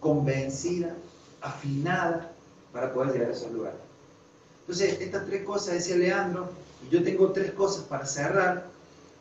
[0.00, 0.94] convencida,
[1.40, 2.30] afinada
[2.72, 3.78] para poder llegar a esos lugares.
[4.60, 6.50] Entonces, estas tres cosas, decía Leandro,
[6.86, 8.66] y yo tengo tres cosas para cerrar,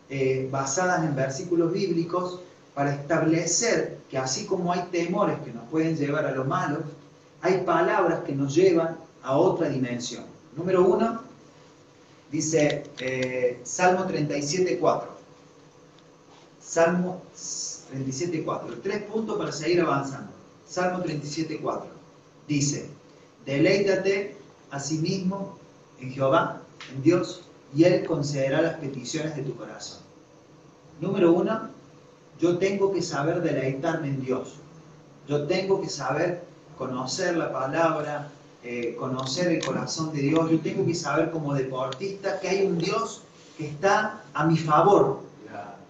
[0.09, 2.41] eh, basadas en versículos bíblicos,
[2.73, 6.79] para establecer que así como hay temores que nos pueden llevar a lo malo,
[7.41, 10.25] hay palabras que nos llevan a otra dimensión.
[10.55, 11.21] Número uno,
[12.31, 15.16] dice eh, Salmo 37, 4.
[16.67, 18.81] Salmo 37.4.
[18.83, 20.31] Tres puntos para seguir avanzando.
[20.67, 21.83] Salmo 37.4.
[22.47, 22.89] Dice,
[23.45, 24.35] deleítate
[24.71, 25.57] a sí mismo
[26.01, 26.61] en Jehová,
[26.93, 27.43] en Dios,
[27.73, 29.99] y Él concederá las peticiones de tu corazón.
[30.99, 31.69] Número uno,
[32.39, 34.55] yo tengo que saber deleitarme en Dios.
[35.27, 36.43] Yo tengo que saber
[36.77, 38.29] conocer la palabra,
[38.63, 40.51] eh, conocer el corazón de Dios.
[40.51, 43.21] Yo tengo que saber como deportista que hay un Dios
[43.57, 45.26] que está a mi favor,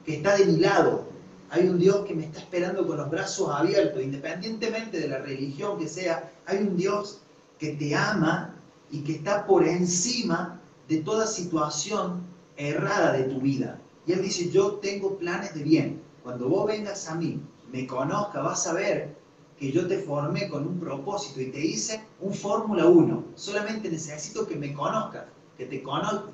[0.07, 1.03] que está de mi lado.
[1.49, 5.77] Hay un Dios que me está esperando con los brazos abiertos, independientemente de la religión
[5.77, 6.31] que sea.
[6.45, 7.19] Hay un Dios
[7.59, 8.55] que te ama
[8.89, 12.21] y que está por encima de toda situación
[12.55, 13.81] errada de tu vida.
[14.05, 16.01] Y él dice, yo tengo planes de bien.
[16.23, 17.41] Cuando vos vengas a mí,
[17.73, 19.13] me conozca, vas a ver
[19.59, 23.25] que yo te formé con un propósito y te hice un Fórmula 1.
[23.35, 25.25] Solamente necesito que me conozcas,
[25.57, 25.83] que te,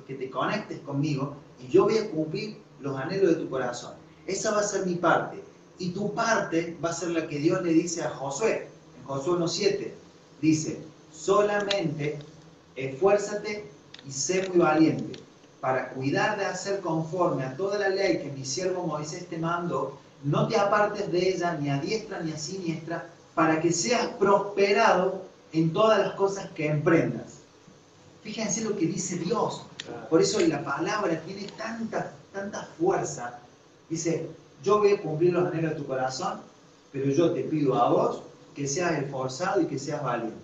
[0.06, 3.94] que te conectes conmigo y yo voy a cumplir los anhelos de tu corazón.
[4.26, 5.42] Esa va a ser mi parte.
[5.78, 8.68] Y tu parte va a ser la que Dios le dice a Josué.
[8.98, 9.90] En Josué 1.7
[10.40, 10.78] dice,
[11.12, 12.18] solamente
[12.76, 13.68] esfuérzate
[14.06, 15.18] y sé muy valiente
[15.60, 19.98] para cuidar de hacer conforme a toda la ley que mi siervo Moisés te mandó,
[20.22, 25.22] no te apartes de ella ni a diestra ni a siniestra, para que seas prosperado
[25.52, 27.38] en todas las cosas que emprendas.
[28.22, 29.62] Fíjense lo que dice Dios.
[30.10, 33.38] Por eso la palabra tiene tanta, tanta fuerza.
[33.88, 34.28] Dice,
[34.62, 36.40] yo voy a cumplir los anhelos de tu corazón,
[36.92, 38.22] pero yo te pido a vos
[38.54, 40.36] que seas esforzado y que seas valiente.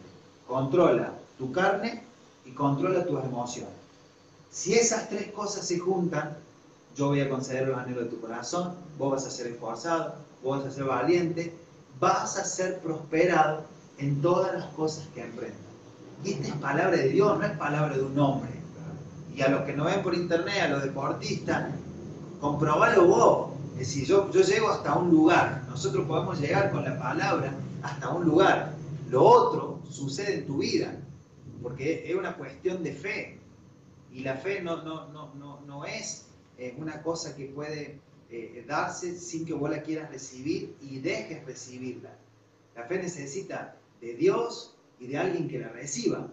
[0.46, 2.04] Controla tu carne
[2.46, 3.74] y controla tus emociones.
[4.50, 6.36] Si esas tres cosas se juntan,
[6.96, 10.58] yo voy a conceder los anhelos de tu corazón, vos vas a ser esforzado, vos
[10.58, 11.54] vas a ser valiente,
[11.98, 13.62] vas a ser prosperado
[13.98, 15.60] en todas las cosas que emprendas.
[16.24, 18.59] Y esta es palabra de Dios, no es palabra de un hombre.
[19.34, 21.70] Y a los que nos ven por internet, a los deportistas,
[22.40, 23.50] comprobalo vos.
[23.72, 28.08] Es decir, yo, yo llego hasta un lugar, nosotros podemos llegar con la palabra hasta
[28.10, 28.74] un lugar.
[29.08, 30.94] Lo otro sucede en tu vida,
[31.62, 33.38] porque es una cuestión de fe.
[34.12, 36.26] Y la fe no, no, no, no, no es
[36.58, 41.44] eh, una cosa que puede eh, darse sin que vos la quieras recibir y dejes
[41.44, 42.10] recibirla.
[42.76, 46.28] La fe necesita de Dios y de alguien que la reciba,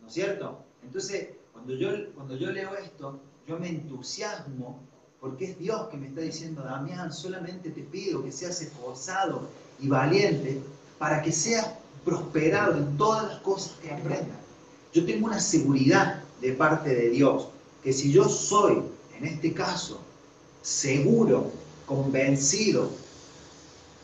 [0.00, 0.64] ¿no es cierto?
[0.82, 1.28] Entonces,
[1.62, 4.80] cuando yo, cuando yo leo esto, yo me entusiasmo
[5.20, 9.48] porque es Dios que me está diciendo, Damián, solamente te pido que seas esforzado
[9.78, 10.60] y valiente
[10.98, 11.70] para que seas
[12.04, 14.38] prosperado en todas las cosas que aprendas.
[14.92, 17.46] Yo tengo una seguridad de parte de Dios,
[17.84, 18.82] que si yo soy,
[19.16, 20.00] en este caso,
[20.62, 21.52] seguro,
[21.86, 22.90] convencido,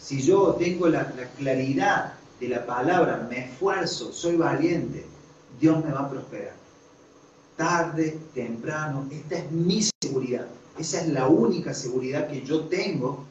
[0.00, 5.04] si yo tengo la, claridad de la palabra, me esfuerzo, soy valiente,
[5.58, 6.67] Dios me va a prosperar.
[7.58, 10.46] Tarde, temprano, esta es mi seguridad.
[10.78, 13.24] Esa es la única seguridad que yo tengo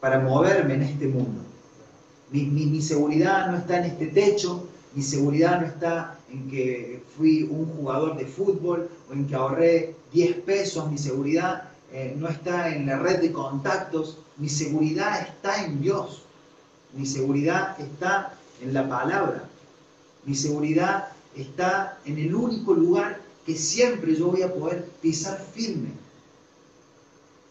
[0.00, 1.42] para moverme en este mundo.
[2.30, 7.42] Mi, mi, seguridad no está en este techo, mi seguridad no está en que fui
[7.42, 12.74] un jugador de fútbol o en que ahorré 10 pesos, mi seguridad eh, no está
[12.74, 16.22] en la red de contactos, mi seguridad está en Dios,
[16.94, 19.44] mi seguridad está en la palabra,
[20.24, 25.88] mi seguridad está en el único lugar que siempre yo voy a poder pisar firme.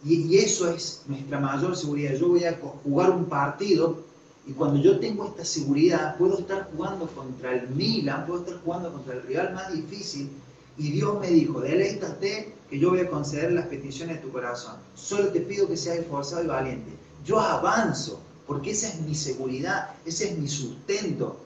[0.06, 2.14] Y, eso es nuestra mayor seguridad.
[2.14, 4.04] Yo voy a jugar un partido
[4.46, 8.94] y cuando yo tengo esta seguridad, puedo estar jugando contra el Milan, puedo estar jugando
[8.94, 10.30] contra el rival más difícil.
[10.78, 14.76] Y Dios me dijo, deleítate que yo voy a conceder las peticiones de tu corazón.
[14.94, 16.92] Solo te pido que seas esforzado y valiente.
[17.26, 21.40] Yo avanzo, porque esa es mi seguridad, ese es mi sustento,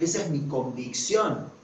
[0.00, 1.57] esa es mi convicción.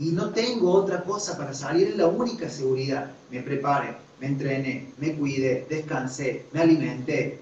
[0.00, 3.12] Y no tengo otra cosa para salir, es la única seguridad.
[3.30, 7.38] Me preparé, me entrené, me cuidé, descansé, me alimenté.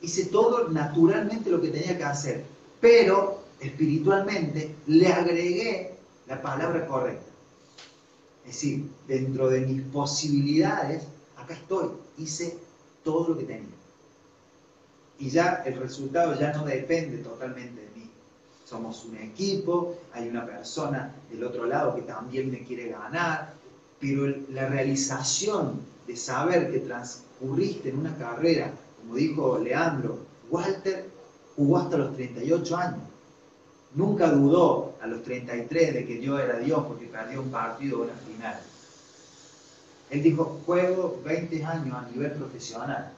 [0.00, 2.44] Hice todo naturalmente lo que tenía que hacer,
[2.80, 5.94] pero espiritualmente le agregué
[6.28, 7.26] la palabra correcta.
[8.44, 11.02] Es decir, dentro de mis posibilidades,
[11.36, 12.58] acá estoy, hice
[13.02, 13.76] todo lo que tenía.
[15.18, 17.97] Y ya el resultado ya no depende totalmente de mí.
[18.68, 23.54] Somos un equipo, hay una persona del otro lado que también me quiere ganar,
[23.98, 30.18] pero la realización de saber que transcurriste en una carrera, como dijo Leandro,
[30.50, 31.08] Walter
[31.56, 33.00] jugó hasta los 38 años.
[33.94, 38.02] Nunca dudó a los 33 de que yo era Dios porque perdió un partido o
[38.02, 38.60] una final.
[40.10, 43.12] Él dijo, juego 20 años a nivel profesional.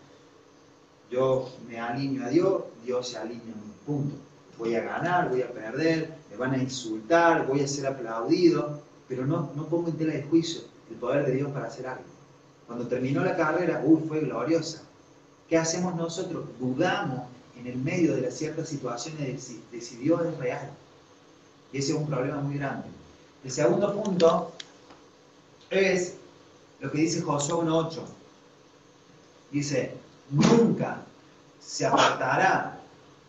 [1.11, 3.73] Yo me alineo a Dios, Dios se alinea a mí.
[3.85, 4.30] Punto.
[4.61, 9.25] Voy a ganar, voy a perder, me van a insultar, voy a ser aplaudido, pero
[9.25, 12.05] no, no pongo en tela de juicio el poder de Dios para hacer algo.
[12.67, 14.83] Cuando terminó la carrera, uy, fue gloriosa.
[15.49, 16.45] ¿Qué hacemos nosotros?
[16.59, 17.23] Dudamos
[17.59, 20.71] en el medio de las ciertas situaciones de si, Dios es real.
[21.73, 22.87] Y ese es un problema muy grande.
[23.43, 24.53] El segundo punto
[25.71, 26.17] es
[26.81, 28.01] lo que dice Josué 1.8.
[29.53, 29.95] Dice,
[30.31, 31.03] nunca
[31.61, 32.79] se apartará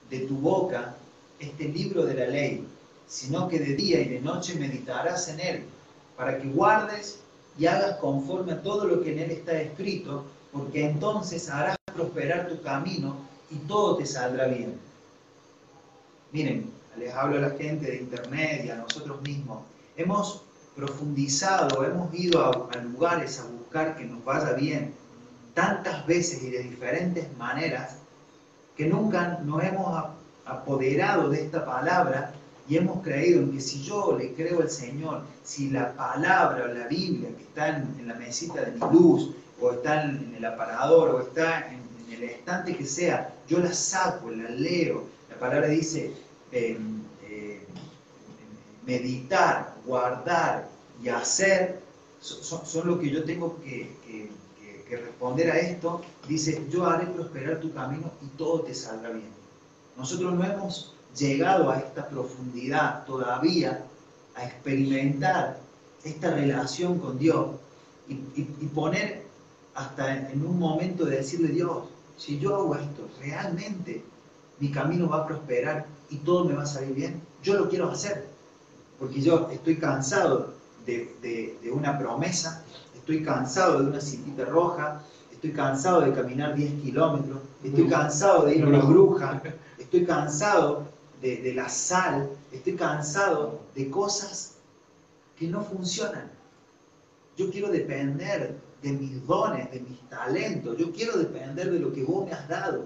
[0.09, 0.97] de tu boca
[1.41, 2.67] este libro de la ley,
[3.07, 5.63] sino que de día y de noche meditarás en él,
[6.15, 7.19] para que guardes
[7.57, 12.47] y hagas conforme a todo lo que en él está escrito, porque entonces harás prosperar
[12.47, 13.17] tu camino
[13.49, 14.79] y todo te saldrá bien.
[16.31, 19.63] Miren, les hablo a la gente de internet a nosotros mismos.
[19.97, 20.43] Hemos
[20.75, 24.93] profundizado, hemos ido a, lugares a buscar que nos vaya bien
[25.53, 27.97] tantas veces y de diferentes maneras
[28.77, 30.13] que nunca nos hemos
[30.51, 32.33] apoderado de esta palabra
[32.67, 36.67] y hemos creído en que si yo le creo al Señor, si la palabra o
[36.67, 41.09] la Biblia que está en, la mesita de mi luz, o está en el aparador,
[41.09, 41.81] o está en,
[42.11, 45.05] el estante que sea, yo la saco, la leo.
[45.29, 46.13] La palabra dice
[46.51, 47.65] em, eh,
[48.85, 50.67] meditar, guardar
[51.01, 51.79] y hacer,
[52.19, 53.89] son, lo que yo tengo que
[54.97, 56.01] responder a esto.
[56.27, 59.40] Dice, yo haré prosperar tu camino y todo te saldrá bien.
[60.01, 63.85] Nosotros no hemos llegado a esta profundidad todavía,
[64.33, 65.59] a experimentar
[66.03, 67.49] esta relación con Dios
[68.07, 68.41] y,
[68.73, 69.27] poner
[69.75, 71.83] hasta en, un momento de decirle, Dios,
[72.17, 74.03] si yo hago esto, realmente
[74.59, 77.91] mi camino va a prosperar y todo me va a salir bien, yo lo quiero
[77.91, 78.25] hacer,
[78.97, 81.15] porque yo estoy cansado de,
[81.61, 82.63] de una promesa,
[82.95, 85.03] estoy cansado de una cintita roja,
[85.41, 89.41] estoy cansado de caminar 10 kilómetros, estoy cansado de ir a una bruja,
[89.79, 90.85] estoy cansado
[91.19, 94.57] de, la sal, estoy cansado de cosas
[95.35, 96.29] que no funcionan.
[97.35, 102.03] Yo quiero depender de mis dones, de mis talentos, yo quiero depender de lo que
[102.03, 102.85] vos me has dado.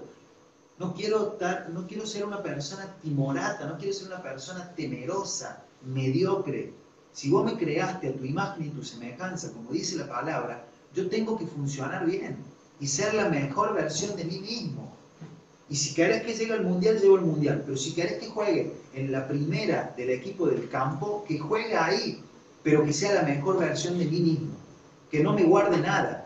[0.78, 1.36] No quiero,
[1.74, 6.72] no quiero ser una persona timorata, no quiero ser una persona temerosa, mediocre.
[7.12, 10.64] Si vos me creaste a tu imagen y tu semejanza, como dice la palabra,
[10.96, 12.38] yo tengo que funcionar bien
[12.80, 14.96] y ser la mejor versión de mí mismo.
[15.68, 17.62] Y si querés que llegue al mundial, llego al mundial.
[17.66, 22.22] Pero si querés que juegue en la primera del equipo del campo, que juegue ahí,
[22.62, 24.54] pero que sea la mejor versión de mí mismo.
[25.10, 26.24] Que no me guarde nada.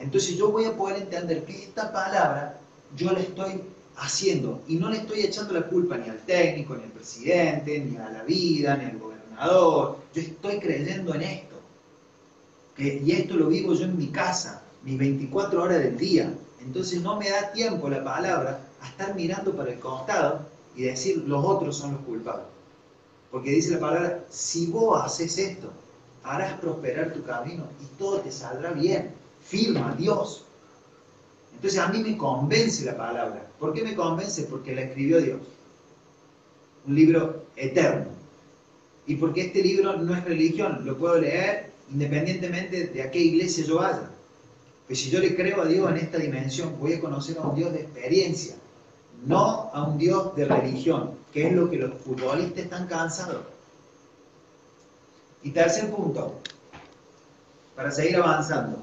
[0.00, 2.58] Entonces yo voy a poder entender que esta palabra
[2.96, 3.62] yo la estoy
[3.96, 7.96] haciendo y no le estoy echando la culpa ni al técnico, ni al presidente, ni
[7.96, 9.98] a la vida, ni al gobernador.
[10.12, 11.51] Yo estoy creyendo en esto.
[12.78, 16.32] Y esto lo vivo yo en mi casa, mis 24 horas del día.
[16.60, 21.18] Entonces no me da tiempo la palabra a estar mirando para el costado y decir
[21.26, 22.46] los otros son los culpables.
[23.30, 25.70] Porque dice la palabra, si vos haces esto,
[26.22, 29.10] harás prosperar tu camino y todo te saldrá bien.
[29.40, 30.44] Firma Dios.
[31.54, 33.48] Entonces a mí me convence la palabra.
[33.58, 34.44] ¿Por qué me convence?
[34.44, 35.40] Porque la escribió Dios.
[36.86, 38.10] Un libro eterno.
[39.06, 43.64] Y porque este libro no es religión, lo puedo leer independientemente de a qué iglesia
[43.64, 44.10] yo vaya.
[44.88, 47.54] Que si yo le creo a Dios en esta dimensión, voy a conocer a un
[47.54, 48.56] Dios de experiencia,
[49.24, 53.42] no a un Dios de religión, que es lo que los futbolistas están cansados.
[55.42, 56.40] Y tercer punto,
[57.76, 58.78] para seguir avanzando,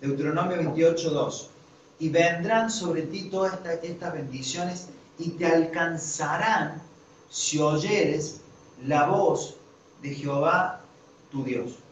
[0.00, 1.50] Deuteronomio 28, 2.
[1.98, 6.82] Y vendrán sobre ti todas estas bendiciones y te alcanzarán
[7.30, 8.40] si oyeres
[8.84, 9.56] la voz
[10.02, 10.80] de Jehová
[11.30, 11.85] tu Dios.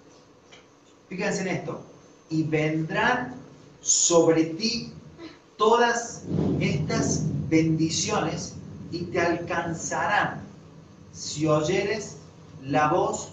[1.14, 1.80] Fíjense en esto
[2.28, 3.36] y vendrán
[3.80, 4.92] sobre ti
[5.56, 6.24] todas
[6.58, 8.54] estas bendiciones
[8.90, 10.42] y te alcanzarán
[11.12, 12.16] si oyeres
[12.64, 13.28] la voz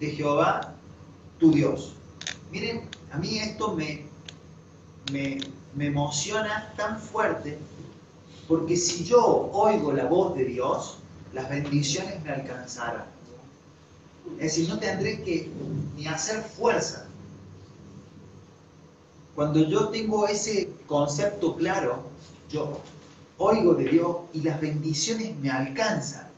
[0.00, 0.74] de Jehová
[1.38, 1.94] tu Dios.
[2.52, 4.04] Miren, a mí esto me,
[5.10, 5.38] me,
[5.74, 7.56] me emociona tan fuerte
[8.46, 10.98] porque si yo oigo la voz de Dios,
[11.32, 13.06] las bendiciones me alcanzarán.
[14.38, 15.50] Es decir, no tendré que
[15.96, 17.03] ni hacer fuerza
[19.34, 22.04] cuando yo tengo ese concepto claro,
[22.50, 22.80] yo
[23.38, 26.28] oigo de Dios y las bendiciones me alcanzan.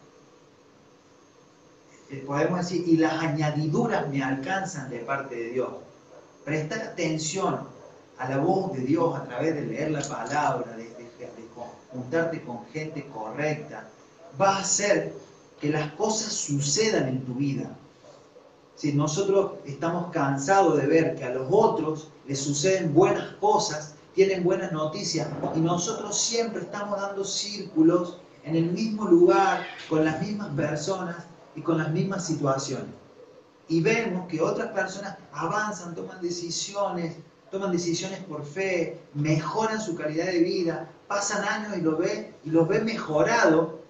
[2.08, 5.68] Eh, podemos decir, y las añadiduras me alcanzan de parte de Dios.
[6.44, 7.60] Prestar atención
[8.18, 10.86] a la voz de Dios a través de leer la palabra, de,
[11.92, 13.88] juntarte con gente correcta,
[14.40, 15.14] va a hacer
[15.60, 17.70] que las cosas sucedan en tu vida.
[18.74, 24.44] Si nosotros estamos cansados de ver que a los otros les suceden buenas cosas, tienen
[24.44, 30.48] buenas noticias y nosotros siempre estamos dando círculos en el mismo lugar, con las mismas
[30.50, 31.16] personas
[31.54, 32.94] y con las mismas situaciones.
[33.68, 37.16] Y vemos que otras personas avanzan, toman decisiones,
[37.50, 42.50] toman decisiones por fe, mejoran su calidad de vida, pasan años y lo ven y
[42.50, 43.86] los ven mejorado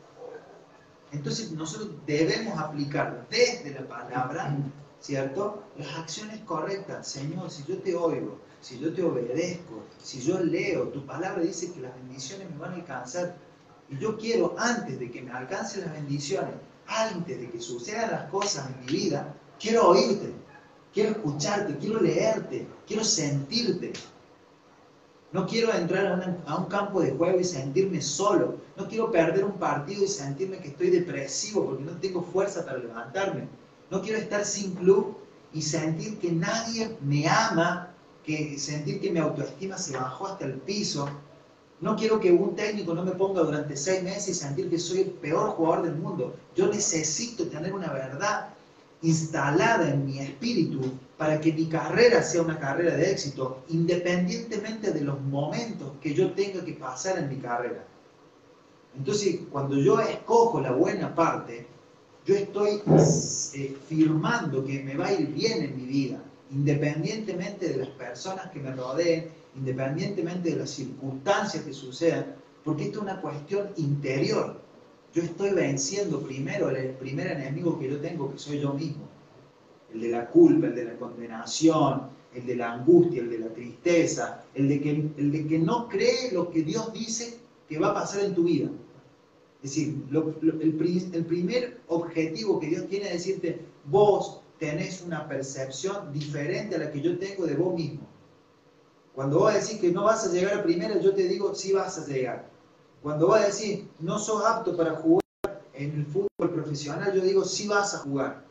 [1.12, 4.56] entonces nosotros debemos aplicar desde la palabra,
[5.06, 5.62] ¿cierto?
[5.78, 7.06] Las acciones correctas.
[7.06, 11.72] Señor, si yo te oigo, si yo te obedezco, si yo leo, tu palabra dice
[11.72, 13.36] que las bendiciones me van a alcanzar.
[13.88, 16.54] Y yo quiero, antes de que me alcancen las bendiciones,
[16.88, 20.32] antes de que sucedan las cosas en mi vida, quiero oírte,
[20.92, 23.92] quiero escucharte, quiero leerte, quiero sentirte.
[25.30, 28.56] No quiero entrar a, un campo de juego y sentirme solo.
[28.76, 32.78] No quiero perder un partido y sentirme que estoy depresivo porque no tengo fuerza para
[32.78, 33.46] levantarme.
[33.90, 35.16] No quiero estar sin club
[35.52, 40.54] y sentir que nadie me ama, que sentir que mi autoestima se bajó hasta el
[40.54, 41.08] piso.
[41.80, 45.02] No quiero que un técnico no me ponga durante seis meses y sentir que soy
[45.02, 46.34] el peor jugador del mundo.
[46.54, 48.48] Yo necesito tener una verdad
[49.02, 50.80] instalada en mi espíritu
[51.16, 56.32] para que mi carrera sea una carrera de éxito, independientemente de los momentos que yo
[56.32, 57.84] tenga que pasar en mi carrera.
[58.96, 61.66] Entonces, cuando yo escojo la buena parte,
[62.26, 62.82] yo estoy
[63.54, 66.20] eh, firmando que me va a ir bien en mi vida,
[66.50, 72.98] independientemente de las personas que me rodeen, independientemente de las circunstancias que sucedan, porque esto
[72.98, 74.60] es una cuestión interior.
[75.14, 79.08] Yo estoy venciendo primero el primer enemigo que yo tengo, que soy yo mismo.
[79.94, 83.48] El de la culpa, el de la condenación, el de la angustia, el de la
[83.48, 87.90] tristeza, el de que, el de que no cree lo que Dios dice que va
[87.90, 88.68] a pasar en tu vida.
[89.66, 90.00] Es decir,
[91.12, 96.92] el, primer objetivo que Dios tiene es decirte, vos tenés una percepción diferente a la
[96.92, 98.06] que yo tengo de vos mismo.
[99.12, 101.98] Cuando vos decís que no vas a llegar a primera, yo te digo, sí vas
[101.98, 102.48] a llegar.
[103.02, 105.24] Cuando vos decís, no sos apto para jugar
[105.74, 108.44] en el fútbol profesional, yo digo, sí vas a jugar.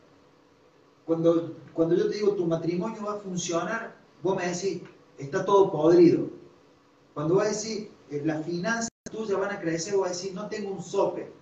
[1.06, 4.82] Cuando, cuando yo te digo, tu matrimonio va a funcionar, vos me decís,
[5.16, 6.28] está todo podrido.
[7.14, 10.82] Cuando vos decís, eh, las finanzas tuyas van a crecer, vos decís, no tengo un
[10.82, 11.32] sope.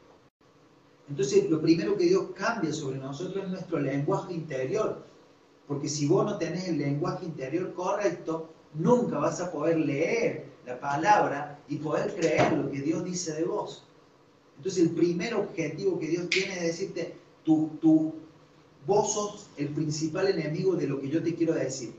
[1.09, 5.05] Entonces, lo primero que Dios cambia sobre nosotros es nuestro lenguaje interior.
[5.67, 10.79] Porque si vos no tenés el lenguaje interior correcto, nunca vas a poder leer la
[10.81, 13.85] palabra y poder creer lo que Dios dice de vos.
[14.57, 18.15] Entonces el primer objetivo que Dios tiene es decirte, tú, tú,
[18.87, 21.95] vos sos el principal enemigo de lo que yo te quiero decir.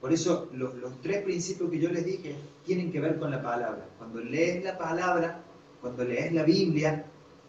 [0.00, 3.42] Por eso los, los tres principios que yo les dije tienen que ver con la
[3.42, 3.86] palabra.
[3.98, 5.40] Cuando lees la palabra,
[5.80, 7.04] cuando lees la Biblia,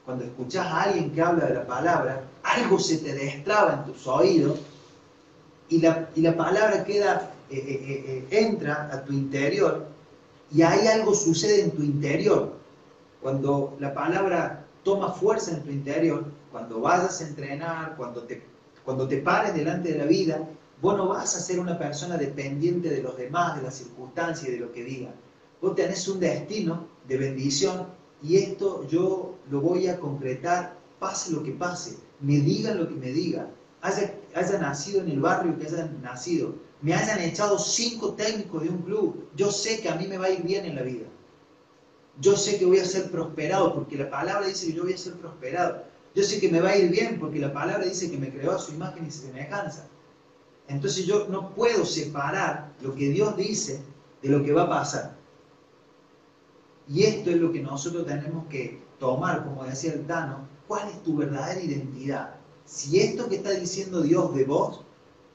[0.05, 4.07] cuando escuchas a alguien que habla de la palabra, algo se te destraba en tus
[4.07, 4.59] oídos
[5.69, 9.85] y la, y la palabra queda eh, eh, eh, entra a tu interior
[10.51, 12.53] y ahí algo sucede en tu interior.
[13.21, 18.41] Cuando la palabra toma fuerza en tu interior, cuando vayas a entrenar, cuando te,
[18.85, 20.47] cuando te pares delante de la vida,
[20.81, 24.51] vos no vas a ser una persona dependiente de los demás, de las circunstancias y
[24.51, 25.13] de lo que digan.
[25.61, 27.87] Vos tenés un destino de bendición
[28.21, 32.95] y esto yo lo voy a concretar, pase lo que pase, me digan lo que
[32.95, 33.49] me digan,
[33.81, 38.69] haya, haya nacido en el barrio que haya nacido, me hayan echado cinco técnicos de
[38.69, 41.07] un club, yo sé que a mí me va a ir bien en la vida.
[42.19, 44.97] Yo sé que voy a ser prosperado porque la palabra dice que yo voy a
[44.97, 45.83] ser prosperado.
[46.15, 48.53] Yo sé que me va a ir bien porque la palabra dice que me creó
[48.53, 49.87] a su imagen y semejanza.
[50.67, 53.81] Entonces yo no puedo separar lo que Dios dice
[54.21, 55.17] de lo que va a pasar.
[56.89, 61.03] Y esto es lo que nosotros tenemos que tomar, como decía el Tano, cuál es
[61.03, 62.35] tu verdadera identidad.
[62.65, 64.81] Si esto que está diciendo Dios de vos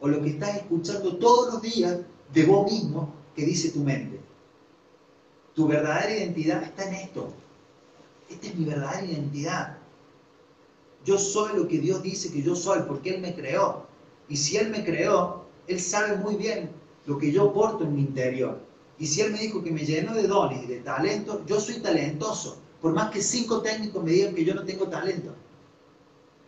[0.01, 2.01] o lo que estás escuchando todos los días
[2.33, 4.21] de vos mismo que dice tu mente.
[5.55, 7.33] Tu verdadera identidad está en esto.
[8.29, 9.79] Esta es mi verdadera identidad.
[11.05, 13.87] Yo soy lo que Dios dice que yo soy porque Él me creó.
[14.33, 16.71] Y si Él me creó, Él sabe muy bien
[17.05, 18.59] lo que yo porto en mi interior.
[18.99, 21.81] Y si Él me dijo que me llenó de dones y de talento, yo soy
[21.81, 22.57] talentoso.
[22.81, 25.35] Por más que cinco técnicos me digan que yo no tengo talento.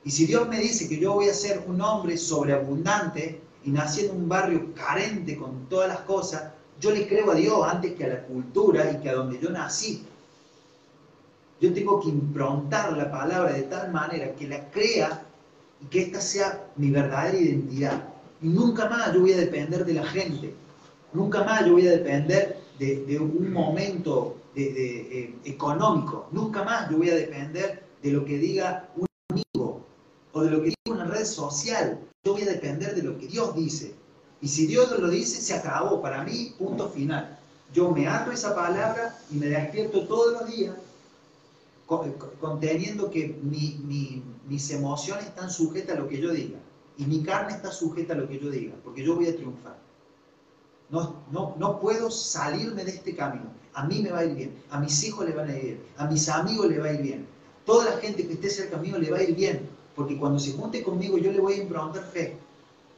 [0.02, 4.06] Y si Dios me dice que yo voy a ser un hombre sobreabundante y nací
[4.06, 8.04] en un barrio carente con todas las cosas, yo le creo a Dios antes que
[8.06, 10.06] a la cultura y que a donde yo nací.
[11.60, 15.23] Yo tengo que improntar la palabra de tal manera que la crea
[15.90, 18.08] que esta sea mi verdadera identidad.
[18.42, 20.54] Y nunca más yo voy a depender de la gente.
[21.12, 26.28] Nunca más yo voy a depender de, un momento eh, económico.
[26.32, 29.06] Nunca más yo voy a depender de lo que diga un
[30.34, 32.00] o de lo que diga una red social.
[32.24, 33.94] Yo voy a depender de lo que Dios dice.
[34.40, 36.02] Y si Dios lo dice, se acabó.
[36.02, 37.38] Para mí, punto final.
[37.72, 40.74] Yo me ato esa palabra y me despierto todos los días
[41.86, 43.36] conteniendo que
[44.48, 46.58] mis emociones están sujetas a lo que yo diga.
[46.96, 49.76] Y mi carne está sujeta a lo que yo diga, porque yo voy a triunfar.
[50.90, 53.50] No, no, no puedo salirme de este camino.
[53.72, 55.80] A mí me va a ir bien, a mis hijos les van a ir bien,
[55.96, 57.26] a mis amigos les va a ir bien.
[57.66, 60.52] Toda la gente que esté cerca mío le va a ir bien, porque cuando se
[60.52, 62.36] junte conmigo yo le voy a improntar fe.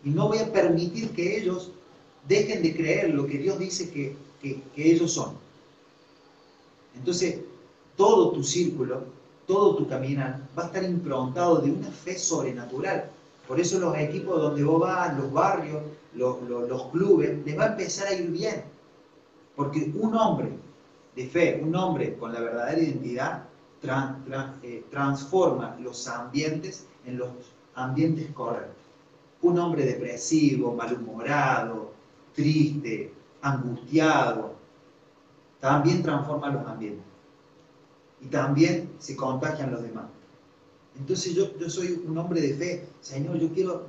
[0.04, 1.70] Y no voy a permitir que ellos
[2.28, 4.16] dejen de creer lo que Dios dice que,
[4.76, 5.32] ellos son.
[6.94, 7.40] Entonces,
[7.96, 9.04] todo tu círculo,
[9.46, 13.10] todo tu caminar va a estar improntado de una fe sobrenatural.
[13.46, 15.82] Por eso los equipos donde vos vas, los barrios,
[16.14, 18.64] los, clubes, les va a empezar a ir bien.
[19.54, 20.50] Porque un hombre
[21.14, 23.44] de fe, un hombre con la verdadera identidad,
[24.62, 27.28] eh, transforma los ambientes en los
[27.74, 28.74] ambientes correctos.
[29.42, 31.92] Un hombre depresivo, malhumorado,
[32.34, 34.54] triste, angustiado,
[35.60, 37.04] también transforma los ambientes.
[38.20, 40.06] Y también se contagian los demás.
[40.98, 42.88] Entonces yo, yo soy un hombre de fe.
[43.00, 43.88] Señor, yo quiero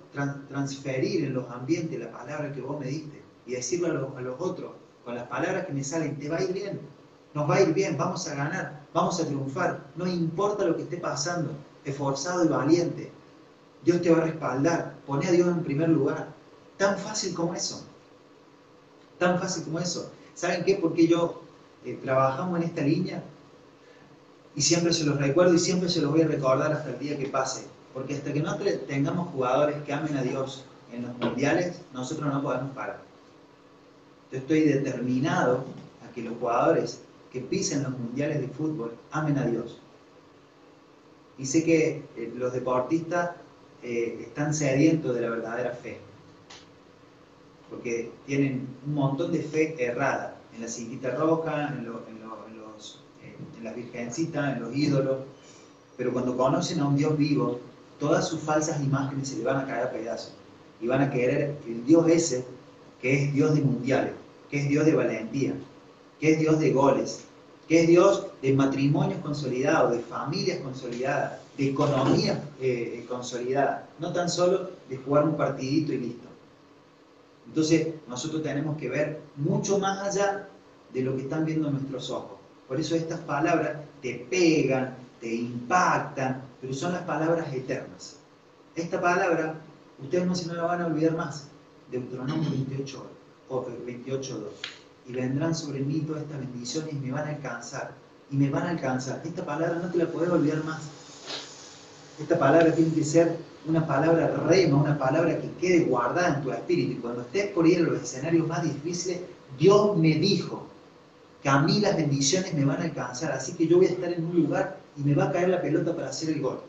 [0.50, 4.40] transferir en los ambientes la palabra que vos me diste y decirlo a, a los
[4.40, 4.72] otros
[5.08, 6.82] con las palabras que me salen, te va a ir bien,
[7.34, 10.82] nos va a ir bien, vamos a ganar, vamos a triunfar, no importa lo que
[10.82, 11.52] esté pasando,
[11.86, 13.10] esforzado y valiente,
[13.86, 16.28] Dios te va a respaldar, pone a Dios en primer lugar.
[16.76, 17.86] Tan fácil como eso,
[19.18, 20.12] tan fácil como eso.
[20.34, 20.76] ¿Saben qué?
[20.76, 21.42] Porque yo
[21.86, 23.24] eh, trabajamos en esta línea
[24.58, 27.16] y siempre se los recuerdo y siempre se los voy a recordar hasta el día
[27.16, 27.66] que pase.
[27.94, 32.42] Porque hasta que no tengamos jugadores que amen a Dios en los mundiales, nosotros no
[32.42, 33.00] podemos parar.
[34.32, 35.64] Yo estoy determinado
[36.04, 37.02] a que los jugadores
[37.32, 39.80] que pisen los mundiales de fútbol amen a Dios.
[41.38, 43.36] Y sé que eh, los deportistas
[43.84, 46.00] eh, están sedientos de la verdadera fe.
[47.70, 52.18] Porque tienen un montón de fe errada en la cintita roja, en, eh, en
[53.68, 55.18] las virgencitas, en los ídolos.
[55.96, 57.60] Pero cuando conocen a un Dios vivo,
[58.00, 60.34] todas sus falsas imágenes se le van a caer a pedazos.
[60.82, 62.46] Y van a querer el Dios ese
[63.02, 64.14] que es Dios de mundiales,
[64.50, 65.54] que es Dios de valentía,
[66.20, 67.24] que es Dios de goles,
[67.68, 74.30] que es Dios de matrimonios consolidados, de familias consolidadas, de economía eh, consolidada, no tan
[74.30, 76.28] solo de jugar un partidito y listo.
[77.48, 80.48] Entonces nosotros tenemos que ver mucho más allá
[80.94, 82.37] de lo que están viendo nuestros ojos.
[82.68, 88.18] Por eso estas palabras te pegan, te impactan, pero son las palabras eternas.
[88.76, 89.56] Esta palabra,
[90.02, 91.48] ustedes no se la van a olvidar más.
[91.90, 93.10] Deuteronomio 28,
[93.86, 94.52] 28, 2.
[95.08, 97.92] Y vendrán sobre mí todas estas bendiciones y me van a alcanzar.
[98.30, 99.22] Y me van a alcanzar.
[99.24, 100.82] Esta palabra no te la puedes olvidar más.
[102.20, 106.52] Esta palabra tiene que ser una palabra rema, una palabra que quede guardada en tu
[106.52, 106.92] espíritu.
[106.92, 109.22] Y cuando estés por ir a los escenarios más difíciles,
[109.58, 110.68] Dios me dijo
[111.42, 113.32] que a mí las bendiciones me van a alcanzar.
[113.32, 115.62] Así que yo voy a estar en un lugar y me va a caer la
[115.62, 116.62] pelota para hacer el gol.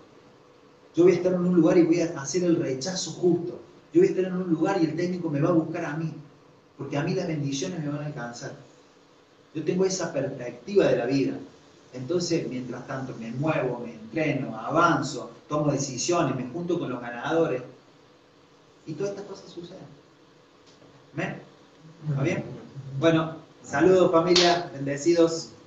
[0.94, 3.60] Yo voy a estar en un lugar y voy a hacer el rechazo justo.
[3.92, 5.96] Yo voy a estar en un lugar y el técnico me va a buscar a
[5.96, 6.12] mí.
[6.76, 8.52] Porque a mí las bendiciones me van a alcanzar.
[9.54, 11.38] Yo tengo esa perspectiva de la vida.
[11.92, 17.62] Entonces, mientras tanto, me muevo, me entreno, avanzo, tomo decisiones, me junto con los ganadores.
[18.86, 19.86] Y todas estas cosas suceden.
[21.14, 21.36] ¿Ven?
[22.16, 22.44] ¿Va bien?
[22.98, 23.36] Bueno,
[23.68, 25.57] saludos familia, bendecidos.